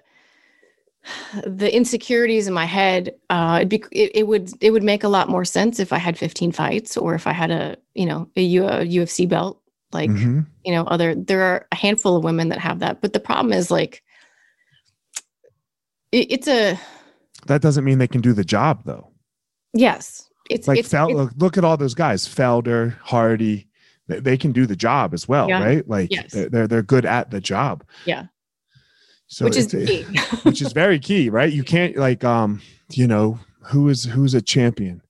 [1.45, 5.07] the insecurities in my head uh it'd be it, it, would it would make a
[5.07, 8.29] lot more sense if i had 15 fights or if i had a you know
[8.35, 9.59] a, U, a ufc belt
[9.93, 10.41] like mm-hmm.
[10.63, 13.51] you know other there are a handful of women that have that but the problem
[13.51, 14.03] is like
[16.11, 16.79] it, it's a
[17.47, 19.09] that doesn't mean they can do the job though
[19.73, 23.70] yes it's like it's, Fel- it's, look, look at all those guys felder hardy
[24.07, 25.63] they, can do the job as well yeah.
[25.63, 26.31] right like yes.
[26.33, 28.25] they're, they're they're good at the job yeah
[29.31, 30.03] so which is key.
[30.43, 31.51] which is very key, right?
[31.51, 35.01] You can't like um, you know, who is who's a champion?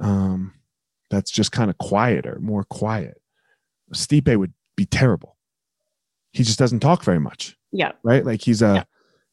[0.00, 0.52] Um,
[1.10, 3.22] that's just kind of quieter, more quiet.
[3.94, 5.38] Stipe would be terrible.
[6.32, 7.56] He just doesn't talk very much.
[7.72, 7.92] Yeah.
[8.02, 8.22] Right?
[8.22, 8.84] Like he's a yeah.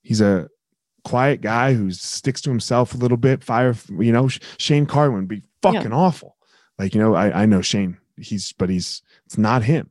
[0.02, 0.47] he's a
[1.04, 3.43] quiet guy who sticks to himself a little bit.
[3.43, 5.97] Fire, you know, Shane Carwin would be fucking yeah.
[5.97, 6.38] awful.
[6.80, 9.90] Like, you know, I, I know Shane, he's, but he's, it's not him.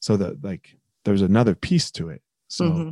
[0.00, 2.22] So that like, there's another piece to it.
[2.48, 2.90] So mm-hmm.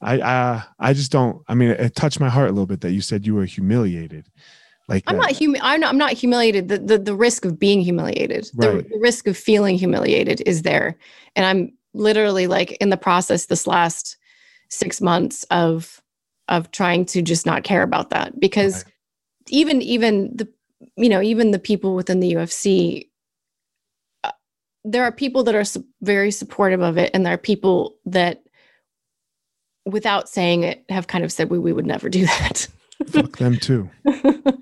[0.00, 2.80] I, I, I just don't, I mean, it, it, touched my heart a little bit
[2.82, 4.30] that you said you were humiliated.
[4.88, 5.22] Like I'm that.
[5.22, 6.68] not humi- I'm not, I'm not humiliated.
[6.68, 8.82] The, the, the risk of being humiliated, right.
[8.82, 10.98] the, the risk of feeling humiliated is there.
[11.36, 14.16] And I'm literally like in the process this last
[14.68, 16.02] six months of
[16.48, 18.84] of trying to just not care about that because
[19.48, 20.48] even even the
[20.96, 23.08] you know even the people within the UFC
[24.84, 28.42] there are people that are su- very supportive of it and there are people that
[29.86, 32.68] without saying it have kind of said we, we would never do that.
[33.08, 33.90] Fuck them too.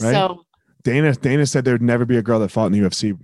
[0.00, 0.10] Right?
[0.10, 0.44] so
[0.82, 3.16] dana dana said there'd never be a girl that fought in the ufc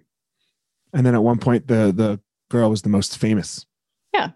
[0.92, 3.66] and then at one point the the girl was the most famous
[4.14, 4.30] yeah.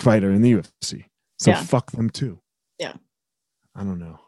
[0.00, 1.04] fighter in the ufc
[1.38, 1.62] so yeah.
[1.62, 2.40] fuck them too.
[2.78, 2.94] Yeah.
[3.74, 4.18] I don't know.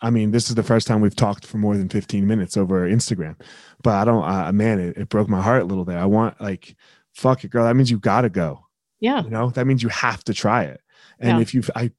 [0.00, 2.88] I mean, this is the first time we've talked for more than 15 minutes over
[2.88, 3.36] Instagram,
[3.82, 5.98] but I don't, uh, man, it, it broke my heart a little there.
[5.98, 6.76] I want like,
[7.14, 7.64] fuck it, girl.
[7.64, 8.64] That means you got to go.
[9.00, 9.24] Yeah.
[9.24, 10.80] You know, that means you have to try it.
[11.18, 11.42] And yeah.
[11.42, 11.90] if you've, I,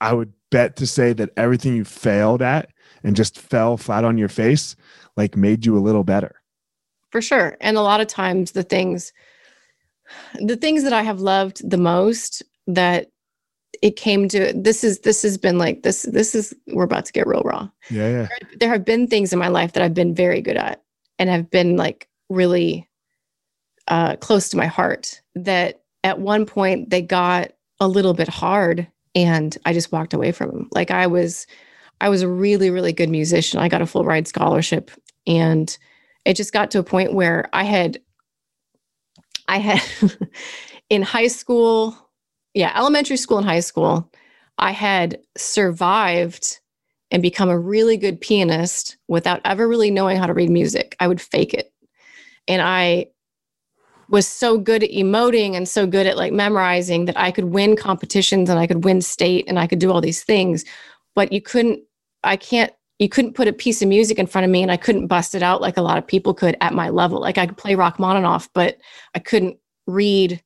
[0.00, 2.70] I would bet to say that everything you failed at
[3.02, 4.76] and just fell flat on your face,
[5.16, 6.40] like made you a little better.
[7.10, 7.56] For sure.
[7.60, 9.12] And a lot of times the things,
[10.34, 13.08] the things that I have loved the most that
[13.82, 17.12] it came to this is this has been like this this is we're about to
[17.12, 17.68] get real raw.
[17.90, 18.26] Yeah, yeah.
[18.26, 20.82] There, there have been things in my life that i've been very good at
[21.18, 22.88] and have been like really
[23.88, 28.86] uh, close to my heart that at one point they got a little bit hard
[29.14, 31.46] and i just walked away from them like i was
[32.00, 33.60] i was a really really good musician.
[33.60, 34.90] I got a full ride scholarship
[35.26, 35.76] and
[36.24, 38.00] it just got to a point where i had
[39.46, 39.82] i had
[40.90, 42.07] in high school
[42.54, 44.10] yeah, elementary school and high school,
[44.58, 46.60] I had survived
[47.10, 50.96] and become a really good pianist without ever really knowing how to read music.
[51.00, 51.72] I would fake it.
[52.46, 53.06] And I
[54.08, 57.76] was so good at emoting and so good at like memorizing that I could win
[57.76, 60.64] competitions and I could win state and I could do all these things.
[61.14, 61.80] But you couldn't,
[62.24, 64.76] I can't, you couldn't put a piece of music in front of me and I
[64.76, 67.20] couldn't bust it out like a lot of people could at my level.
[67.20, 68.78] Like I could play Rachmaninoff, but
[69.14, 70.42] I couldn't read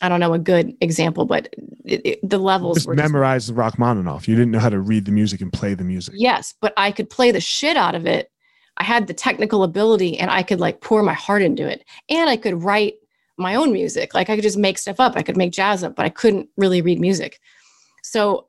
[0.00, 3.56] I don't know a good example, but it, it, the levels just were memorize just,
[3.56, 4.26] Rachmaninoff.
[4.26, 6.14] You didn't know how to read the music and play the music.
[6.16, 8.30] Yes, but I could play the shit out of it.
[8.78, 12.30] I had the technical ability, and I could like pour my heart into it, and
[12.30, 12.94] I could write
[13.36, 14.14] my own music.
[14.14, 15.14] Like I could just make stuff up.
[15.16, 17.40] I could make jazz up, but I couldn't really read music.
[18.02, 18.46] So,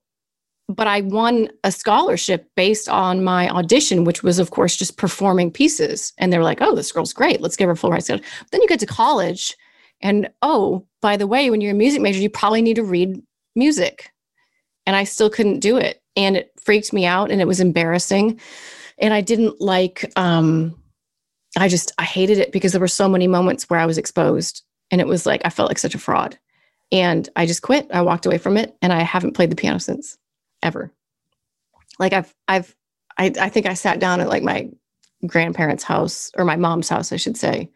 [0.69, 5.51] but I won a scholarship based on my audition, which was of course just performing
[5.51, 6.13] pieces.
[6.17, 7.41] And they were like, "Oh, this girl's great.
[7.41, 9.57] Let's give her a full ride scholarship." Then you get to college
[10.01, 13.21] and oh, by the way, when you're a music major, you probably need to read
[13.55, 14.11] music.
[14.85, 16.01] And I still couldn't do it.
[16.15, 18.39] And it freaked me out and it was embarrassing.
[18.97, 20.75] And I didn't like, um,
[21.57, 24.63] I just, I hated it because there were so many moments where I was exposed
[24.89, 26.37] and it was like, I felt like such a fraud.
[26.91, 27.87] And I just quit.
[27.93, 30.17] I walked away from it and I haven't played the piano since
[30.61, 30.91] ever.
[31.99, 32.75] Like I've, I've,
[33.17, 34.69] I, I think I sat down at like my
[35.25, 37.69] grandparents' house or my mom's house, I should say,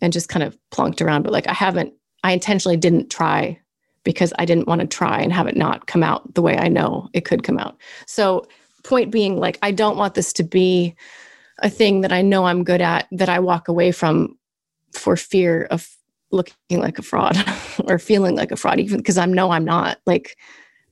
[0.00, 1.22] and just kind of plunked around.
[1.22, 1.92] But like I haven't,
[2.24, 3.58] I intentionally didn't try
[4.04, 6.68] because I didn't want to try and have it not come out the way I
[6.68, 7.76] know it could come out.
[8.06, 8.46] So,
[8.82, 10.94] point being, like, I don't want this to be
[11.58, 14.38] a thing that I know I'm good at that I walk away from
[14.92, 15.88] for fear of
[16.32, 17.36] looking like a fraud
[17.84, 19.98] or feeling like a fraud, even because I know I'm not.
[20.06, 20.36] Like,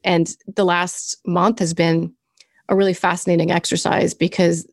[0.04, 2.12] and the last month has been
[2.68, 4.66] a really fascinating exercise because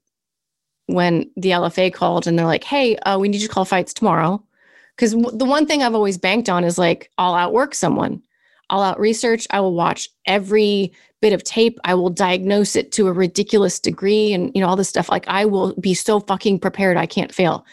[0.87, 3.93] when the LFA called and they're like, "Hey, uh, we need you to call fights
[3.93, 4.43] tomorrow,"
[4.95, 8.21] because w- the one thing I've always banked on is like, I'll outwork someone,
[8.69, 13.07] I'll out research, I will watch every bit of tape, I will diagnose it to
[13.07, 15.09] a ridiculous degree, and you know all this stuff.
[15.09, 17.65] Like I will be so fucking prepared, I can't fail.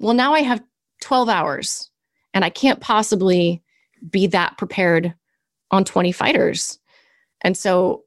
[0.00, 0.62] Well, now I have
[1.02, 1.90] 12 hours,
[2.34, 3.62] and I can't possibly
[4.10, 5.14] be that prepared
[5.70, 6.78] on 20 fighters,
[7.42, 8.04] and so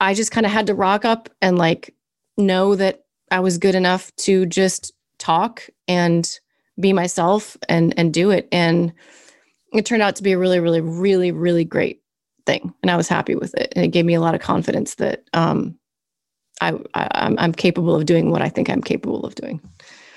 [0.00, 1.94] I just kind of had to rock up and like
[2.36, 3.03] know that
[3.34, 6.38] I was good enough to just talk and
[6.78, 8.92] be myself and and do it and
[9.72, 12.00] it turned out to be a really really really really great
[12.46, 14.94] thing and I was happy with it and it gave me a lot of confidence
[14.96, 15.76] that um
[16.60, 19.60] I, I I'm, I'm capable of doing what I think I'm capable of doing.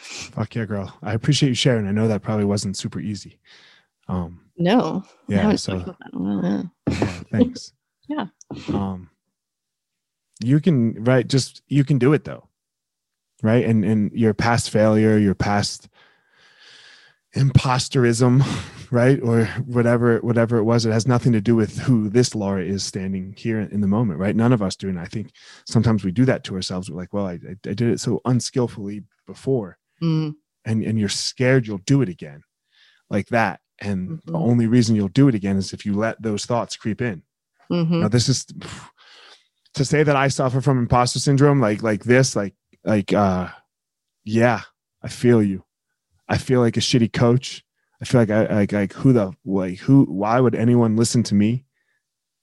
[0.02, 0.96] Fuck yeah, girl!
[1.02, 1.88] I appreciate you sharing.
[1.88, 3.40] I know that probably wasn't super easy.
[4.08, 5.04] Um, no.
[5.28, 5.56] Yeah.
[5.56, 5.96] So.
[6.14, 6.62] yeah,
[7.32, 7.74] thanks.
[8.08, 8.28] yeah.
[8.70, 9.10] Um,
[10.44, 11.28] you can right.
[11.28, 12.47] Just you can do it though
[13.44, 15.88] right and and your past failure your past
[17.36, 18.42] imposterism,
[18.92, 19.20] right?
[19.22, 20.86] Or whatever, whatever it was.
[20.86, 24.20] It has nothing to do with who this Laura is standing here in the moment,
[24.20, 24.36] right?
[24.36, 24.90] None of us do.
[24.90, 25.32] And I think
[25.66, 26.90] sometimes we do that to ourselves.
[26.90, 29.78] We're like, well, I, I did it so unskillfully before.
[30.02, 30.36] Mm.
[30.66, 32.44] And, and you're scared you'll do it again
[33.10, 33.60] like that.
[33.80, 34.26] And Mhm.
[34.26, 37.24] the only reason you'll do it again is if you let those thoughts creep in.
[37.72, 38.02] Mhm.
[38.02, 38.46] Now, this is
[39.76, 42.56] to say that I suffer from imposter syndrome, like like this, like
[42.88, 43.50] like uh,
[44.24, 44.62] yeah,
[45.04, 45.64] I feel you.
[46.28, 47.64] I feel like a shitty coach.
[48.02, 51.36] I feel like I like like who the like who why would anyone listen to
[51.36, 51.66] me?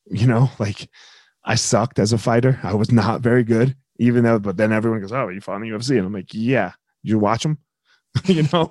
[0.07, 0.88] You know, like
[1.45, 2.61] I sucked as a fighter.
[2.62, 4.38] I was not very good, even though.
[4.38, 6.72] But then everyone goes, "Oh, you fought in the UFC," and I'm like, "Yeah."
[7.03, 7.59] Did you watch them?
[8.24, 8.70] you know.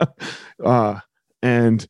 [0.64, 1.00] uh,
[1.42, 1.86] and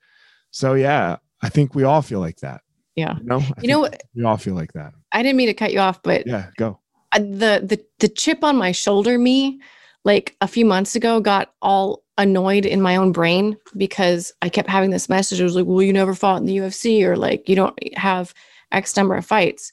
[0.50, 2.62] so yeah, I think we all feel like that.
[2.96, 3.16] Yeah.
[3.18, 3.38] You know.
[3.38, 4.02] I You know what?
[4.14, 4.94] we all feel like that.
[5.12, 6.80] I didn't mean to cut you off, but Yeah, go.
[7.14, 9.60] Uh, the the the chip on my shoulder me
[10.04, 14.68] like a few months ago got all annoyed in my own brain because I kept
[14.68, 15.40] having this message.
[15.40, 18.34] It was like, well, you never fought in the UFC or like you don't have
[18.70, 19.72] X number of fights.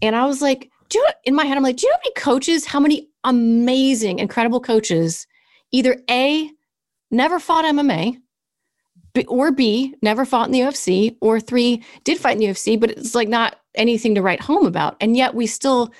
[0.00, 2.00] And I was like, do you in my head, I'm like, do you know how
[2.04, 5.26] many coaches, how many amazing, incredible coaches,
[5.72, 6.50] either A,
[7.10, 8.18] never fought MMA,
[9.26, 12.90] or B, never fought in the UFC, or three, did fight in the UFC, but
[12.92, 14.96] it's like not anything to write home about.
[15.00, 15.92] And yet we still,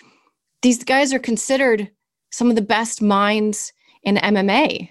[0.63, 1.91] these guys are considered
[2.31, 4.91] some of the best minds in MMA.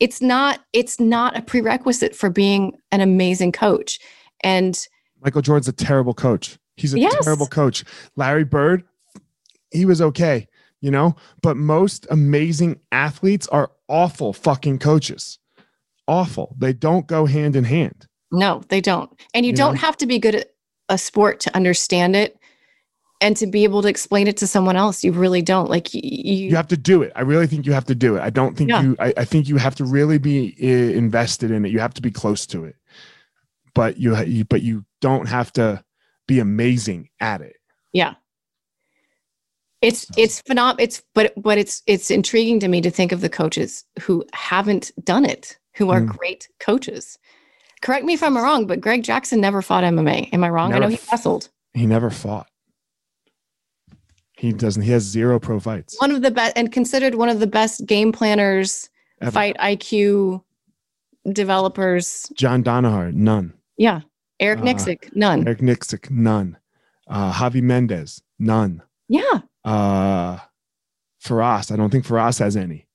[0.00, 3.98] It's not, it's not a prerequisite for being an amazing coach.
[4.42, 4.78] And
[5.22, 6.58] Michael Jordan's a terrible coach.
[6.76, 7.24] He's a Yes.
[7.24, 7.84] terrible coach.
[8.16, 8.84] Larry Bird,
[9.72, 10.46] he was okay,
[10.80, 15.38] you know, but most amazing athletes are awful fucking coaches.
[16.06, 16.54] Awful.
[16.58, 18.06] They don't go hand in hand.
[18.30, 19.10] No, they don't.
[19.34, 19.80] And you, You don't know?
[19.80, 20.50] have to be good at
[20.88, 22.37] a sport to understand it
[23.20, 25.02] and to be able to explain it to someone else.
[25.02, 25.68] You really don't.
[25.68, 27.12] Like you, You have to do it.
[27.16, 28.20] I really think you have to do it.
[28.20, 28.82] I don't think Yeah.
[28.82, 30.66] you, I, I think you have to really be uh,
[30.96, 31.72] invested in it.
[31.72, 32.76] You have to be close to it,
[33.74, 35.82] but you, you, but you don't have to
[36.26, 37.56] be amazing at it.
[37.92, 38.14] yeah.
[39.80, 43.28] It's it's phenom it's but but it's it's intriguing to me to think of the
[43.28, 46.08] coaches who haven't done it, who are Mm.
[46.18, 47.16] great coaches.
[47.80, 50.30] Correct me if I'm wrong, but Greg Jackson never fought MMA.
[50.32, 50.74] Am I wrong?
[50.74, 51.48] I know he wrestled.
[51.74, 52.47] He never fought.
[54.38, 55.96] He doesn't, he has zero pro fights.
[56.00, 58.88] One of the best and considered one of the best game planners,
[59.20, 59.30] ever.
[59.32, 60.42] fight IQ
[61.32, 62.30] developers.
[62.34, 63.54] John Danaher, none.
[63.76, 64.00] Yeah.
[64.40, 65.46] Eric Uh, Nicksick, none.
[65.46, 66.56] Eric Nicksick, none.
[67.08, 68.82] Uh, Javi Mendez, none.
[69.08, 69.40] yeah.
[69.64, 70.38] Uh,
[71.22, 72.86] Firas, I don't think Firas has any.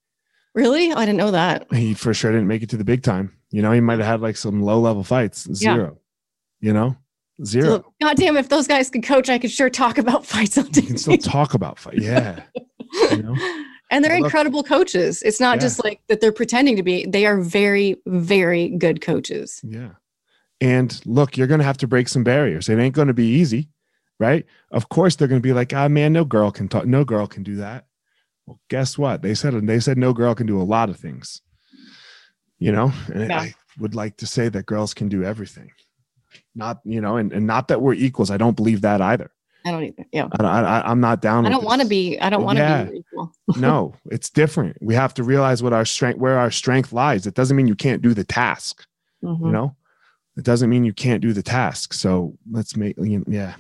[0.56, 0.94] Really?
[0.94, 1.68] I didn't know that.
[1.74, 3.36] He for sure didn't make it to the big time.
[3.52, 5.46] You know, he might have had like some low level fights.
[5.50, 5.76] Yeah.
[5.76, 5.98] Zero.
[6.62, 6.96] You know,
[7.46, 7.84] zero.
[8.02, 10.82] God damn, if those guys could coach, I could sure talk about fights on You
[10.84, 12.00] can still talk about fight.
[12.00, 12.44] Yeah.
[13.12, 13.36] you know?
[13.92, 15.22] and they're Well, incredible coaches.
[15.24, 15.62] It's not Yeah.
[15.62, 17.06] just like that they're pretending to be.
[17.06, 19.60] They are very, very good coaches.
[19.64, 19.92] Yeah.
[20.62, 22.70] And look, you're going to have to break some barriers.
[22.70, 23.70] It ain't going to be easy,
[24.20, 24.46] right?
[24.72, 26.86] Of course, they're going to be like, ah, man, no girl can talk.
[26.86, 27.86] No girl can do that.
[28.46, 29.22] Well, guess what?
[29.22, 31.42] They said they said no girl can do a lot of things.
[32.60, 33.40] You know, and Yeah.
[33.42, 35.72] I would like to say that girls can do everything.
[36.56, 38.30] Not, you know, and, and not that we're equals.
[38.32, 39.32] I don't believe that either.
[39.66, 40.28] I don't even, yeah.
[40.40, 41.46] I, I, I'm not down.
[41.46, 42.84] I don't want to be, I don't want to Yeah.
[42.84, 43.32] be equal.
[43.58, 44.78] no, it's different.
[44.82, 47.26] We have to realize what our strength, where our strength lies.
[47.26, 48.86] It doesn't mean you can't do the task.
[49.24, 49.46] Mhm.
[49.46, 49.74] you know
[50.36, 52.98] it doesn't mean you can't do the task so let's make
[53.28, 53.54] yeah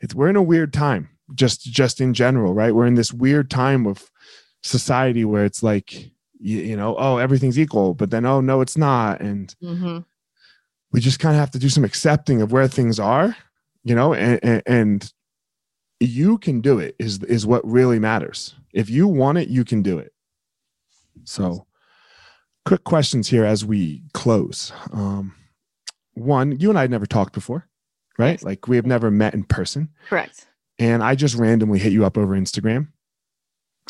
[0.00, 3.48] it's we're in a weird time just just in general right we're in this weird
[3.48, 4.10] time of
[4.64, 5.92] society where it's like
[6.40, 10.04] you, you know oh everything's equal but then oh no it's not and Mhm.
[10.96, 13.36] We just kind of have to do some accepting of where things are
[13.84, 15.12] you know and, and, and
[16.00, 18.54] you can do it is is what really matters.
[18.72, 20.12] If you want it you can do it.
[21.24, 21.66] So
[22.66, 24.72] quick questions here as we close.
[24.92, 25.34] Um
[26.14, 27.68] one you and i had never talked before
[28.18, 28.42] right?
[28.42, 29.90] Like we have never met in person.
[30.08, 30.46] Correct.
[30.78, 32.88] and i just randomly hit you up over instagram.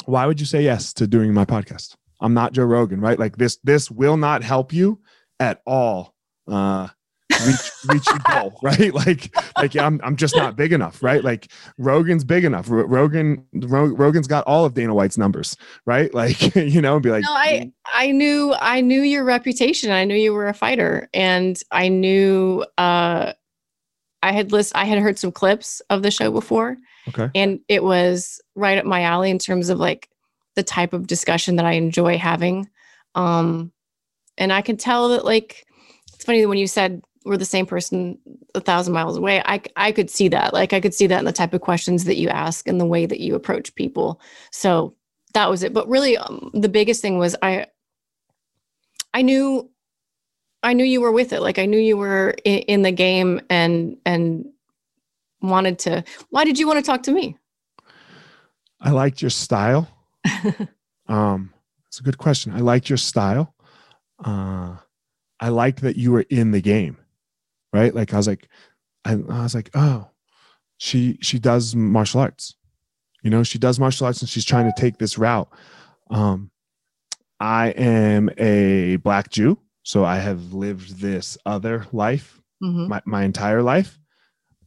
[0.04, 1.96] Why would you say yes to doing my podcast?
[2.20, 3.18] I'm not joe rogan right?
[3.18, 5.00] Like this this will not help you
[5.40, 6.14] at all.
[6.46, 6.88] Uh
[7.44, 8.94] reach reach your goal right?
[8.94, 11.22] Like like I'm, I'm just not big enough right?
[11.22, 12.70] Like rogan's big enough.
[12.70, 16.12] Ro- rogan Ro- rogan's got all of dana white's numbers right?
[16.16, 19.90] Like you know be like no, I I knew I knew your reputation.
[19.90, 23.32] I knew you were a fighter, and I knew uh,
[24.22, 26.76] I had list I had heard some clips of the show before,
[27.08, 27.30] okay.
[27.34, 30.08] And it was right up my alley in terms of like
[30.54, 32.68] the type of discussion that I enjoy having.
[33.14, 33.72] Um,
[34.38, 35.66] and I can tell that like
[36.12, 38.18] it's funny that when you said we're the same person
[38.54, 40.54] a thousand miles away, I I could see that.
[40.54, 42.86] Like I could see that in the type of questions that you ask and the
[42.86, 44.20] way that you approach people.
[44.52, 44.94] So
[45.34, 45.74] that was it.
[45.74, 47.66] But really, um, the biggest thing was I
[49.12, 49.70] I knew
[50.62, 51.40] I knew you were with it.
[51.40, 54.46] Like I knew you were in, in the game and and
[55.42, 56.04] wanted to.
[56.30, 57.36] Why did you want to talk to me?
[58.80, 59.88] I liked your style.
[61.08, 61.52] um,
[61.88, 62.52] it's a good question.
[62.52, 63.54] I liked your style.
[64.22, 64.76] Uh,
[65.40, 66.96] I liked that you were in the game,
[67.72, 67.94] right?
[67.94, 68.48] Like I was like,
[69.04, 70.08] I, I was like, oh,
[70.78, 72.54] she she does martial arts.
[73.22, 75.48] You know, she does martial arts and she's trying to take this route.
[76.10, 76.50] Um,
[77.40, 82.88] I am a black Jew, so I have lived this other life Mhm.
[82.88, 83.98] my, my entire life.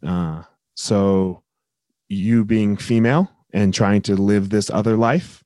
[0.06, 0.44] Uh,
[0.76, 1.42] so
[2.08, 5.44] you being female and trying to live this other life,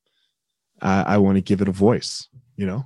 [0.82, 2.28] I, I want to give it a voice.
[2.58, 2.84] You know,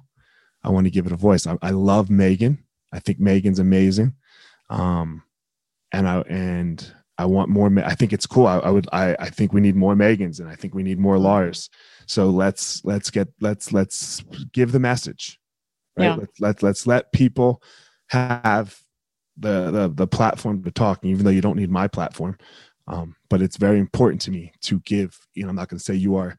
[0.64, 1.48] I want to give it a voice.
[1.48, 2.64] I, I love Megan.
[2.94, 4.14] I think Megan's amazing.
[4.70, 5.24] Um,
[5.92, 7.72] and I and I want more.
[7.84, 8.48] I think it's cool.
[8.48, 8.88] I, I would.
[8.92, 11.70] I, I think we need more Megans, and I think we need more Lars.
[12.06, 15.40] So let's let's get let's let's give the message.
[15.98, 16.06] Right.
[16.06, 16.16] Yeah.
[16.16, 17.62] Let's let let's let people
[18.10, 18.80] have
[19.38, 22.38] the the the platform to talk, even though you don't need my platform.
[22.88, 25.18] Um, but it's very important to me to give.
[25.34, 26.38] You know, I'm not going to say you are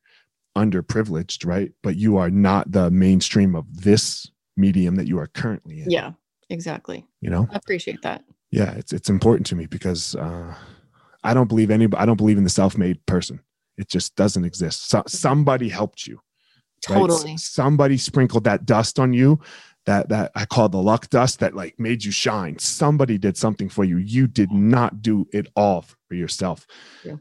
[0.57, 1.73] underprivileged, right?
[1.83, 5.91] But you are not the mainstream of this medium that you are currently in.
[5.91, 6.13] Yeah,
[6.51, 7.07] exactly.
[7.21, 8.25] You know, I appreciate that.
[8.51, 10.55] yeah, it's it's important to me because uh,
[11.25, 11.89] I don't believe any.
[11.97, 13.41] I don't believe in the self-made person.
[13.77, 14.89] It just doesn't exist.
[14.89, 16.21] So, somebody helped you.
[16.83, 17.33] Totally.
[17.35, 19.41] S- Somebody sprinkled that dust on you.
[19.87, 22.59] That that I call the luck dust that like made you shine.
[22.59, 23.97] Somebody did something for you.
[23.97, 26.67] You did not do it all for yourself.
[27.05, 27.15] Yeah.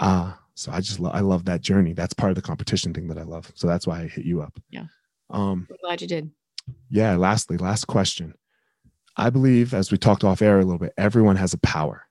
[0.00, 1.92] Uh so I just lo- I love that journey.
[1.92, 3.52] That's part of the competition thing that I love.
[3.54, 4.58] So that's why I hit you up.
[4.70, 4.84] Yeah.
[5.28, 6.30] Um I'm glad you did.
[6.88, 8.32] yeah, lastly, last question.
[9.16, 12.06] I believe, as we talked off air a little bit, everyone has a power.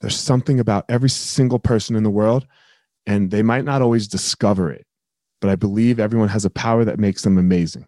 [0.00, 2.46] There's something about every single person in the world,
[3.06, 4.86] and they might not always discover it,
[5.40, 7.86] but I believe everyone has a power that makes them amazing.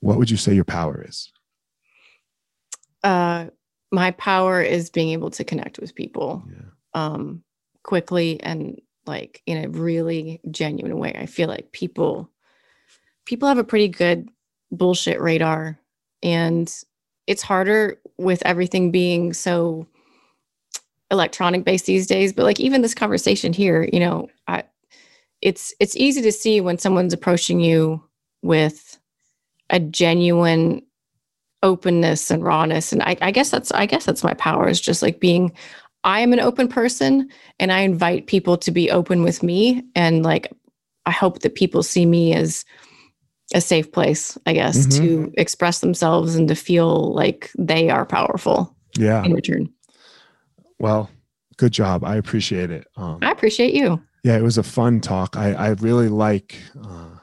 [0.00, 1.32] What would you say your power is?
[3.02, 3.46] Uh,
[3.90, 6.62] my power is being able to connect with people Yeah.
[6.94, 7.42] um,
[7.82, 11.12] quickly and like in a really genuine way.
[11.16, 12.30] I feel like people
[13.26, 14.28] people have a pretty good
[14.70, 15.78] bullshit radar,
[16.22, 16.72] and
[17.26, 19.86] it's harder with everything being so
[21.10, 22.32] electronic based these days.
[22.32, 24.64] But like even this conversation here, you know, I
[25.42, 28.02] it's it's easy to see when someone's approaching you
[28.42, 28.98] with
[29.70, 30.82] a genuine
[31.62, 35.00] openness and rawness and I, I guess that's i guess that's my power is just
[35.00, 35.52] like being
[36.02, 37.28] i am an open person
[37.60, 40.52] and i invite people to be open with me and like
[41.06, 42.64] i hope that people see me as
[43.54, 44.96] a safe place i guess Mhm.
[44.98, 49.24] to express themselves and to feel like they are powerful Yeah.
[49.24, 49.68] in return
[50.78, 51.10] Well,
[51.58, 52.02] good job.
[52.04, 52.86] I appreciate it.
[52.96, 55.36] Um, i appreciate you yeah, it was a fun talk.
[55.36, 57.16] I, I really like, uh,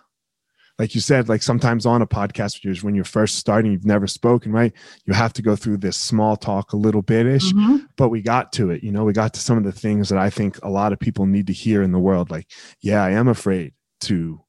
[0.77, 4.05] like you said, like sometimes on a podcast with when you're first starting, you've never
[4.05, 4.73] spoken, right?
[5.05, 7.53] You have to go through this small talk a little bit ish,
[7.95, 8.83] but we got to it.
[8.83, 10.99] You know, we got to some of the things that I think a lot of
[10.99, 12.29] people need to hear in the world.
[12.31, 12.47] Like,
[12.81, 13.71] yeah, I am afraid
[14.01, 14.41] to,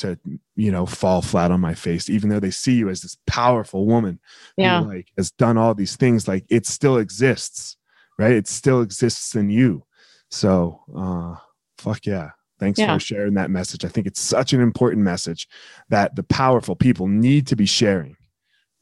[0.00, 0.18] to,
[0.56, 3.86] you know, fall flat on my face, even though they see you as this powerful
[3.86, 4.18] woman
[4.56, 6.26] who, yeah like has done all these things.
[6.28, 7.76] Like it still exists,
[8.18, 8.32] right?
[8.32, 9.84] It still exists in you.
[10.30, 11.36] So, uh,
[11.78, 12.30] fuck yeah.
[12.58, 12.94] Thanks Yeah.
[12.94, 13.84] for sharing that message.
[13.84, 15.48] I think it's such an important message
[15.88, 18.16] that the powerful people need to be sharing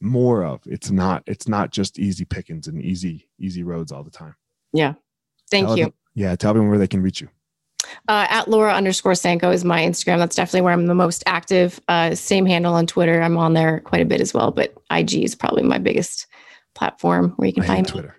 [0.01, 0.61] more of.
[0.66, 4.35] It's not, it's not just easy pickings and easy, easy roads all the time.
[4.73, 4.95] yeah
[5.51, 6.35] thank Tell you them- yeah.
[6.37, 7.29] Tell them where they can reach you.
[8.09, 10.18] Uh, at Laura underscore Sanko is my Instagram.
[10.18, 11.81] That's definitely where I'm the most active.
[11.89, 13.20] Uh, same handle on Twitter.
[13.20, 16.26] I'm on there quite a bit as well, but IG is probably my biggest
[16.74, 17.91] platform where you can I find me.
[17.91, 18.16] Twitter.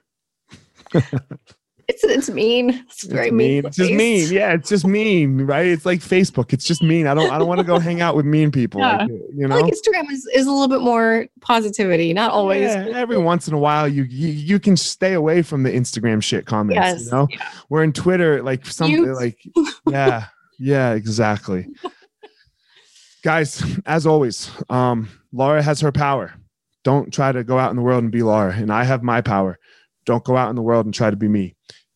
[1.90, 2.70] It's it's mean.
[2.70, 3.64] It's It's very mean.
[3.64, 3.66] mean.
[3.66, 4.32] It's just mean.
[4.32, 5.66] Yeah, it's just mean, right?
[5.66, 6.54] It's like Facebook.
[6.54, 7.08] It's just mean.
[7.08, 7.32] I don't.
[7.32, 8.80] I don't want to go hang out with mean people.
[8.80, 8.98] Yeah.
[8.98, 9.60] Like, you know.
[9.60, 12.14] like Instagram is, is a little bit more positivity.
[12.14, 12.62] Not always.
[12.62, 16.22] Yeah, every once in a while, you, you you can stay away from the Instagram
[16.22, 16.76] shit comments.
[16.76, 17.06] Yes.
[17.06, 17.50] You know, yeah.
[17.70, 19.40] we're in Twitter, like something You- like,
[19.90, 20.26] yeah,
[20.60, 21.66] yeah, exactly.
[23.24, 26.36] Guys, as always, um, Laura has her power.
[26.84, 29.22] Don't try to go out in the world and be Laura, and I have my
[29.22, 29.58] power.
[30.06, 31.56] Don't go out in the world and try to be me.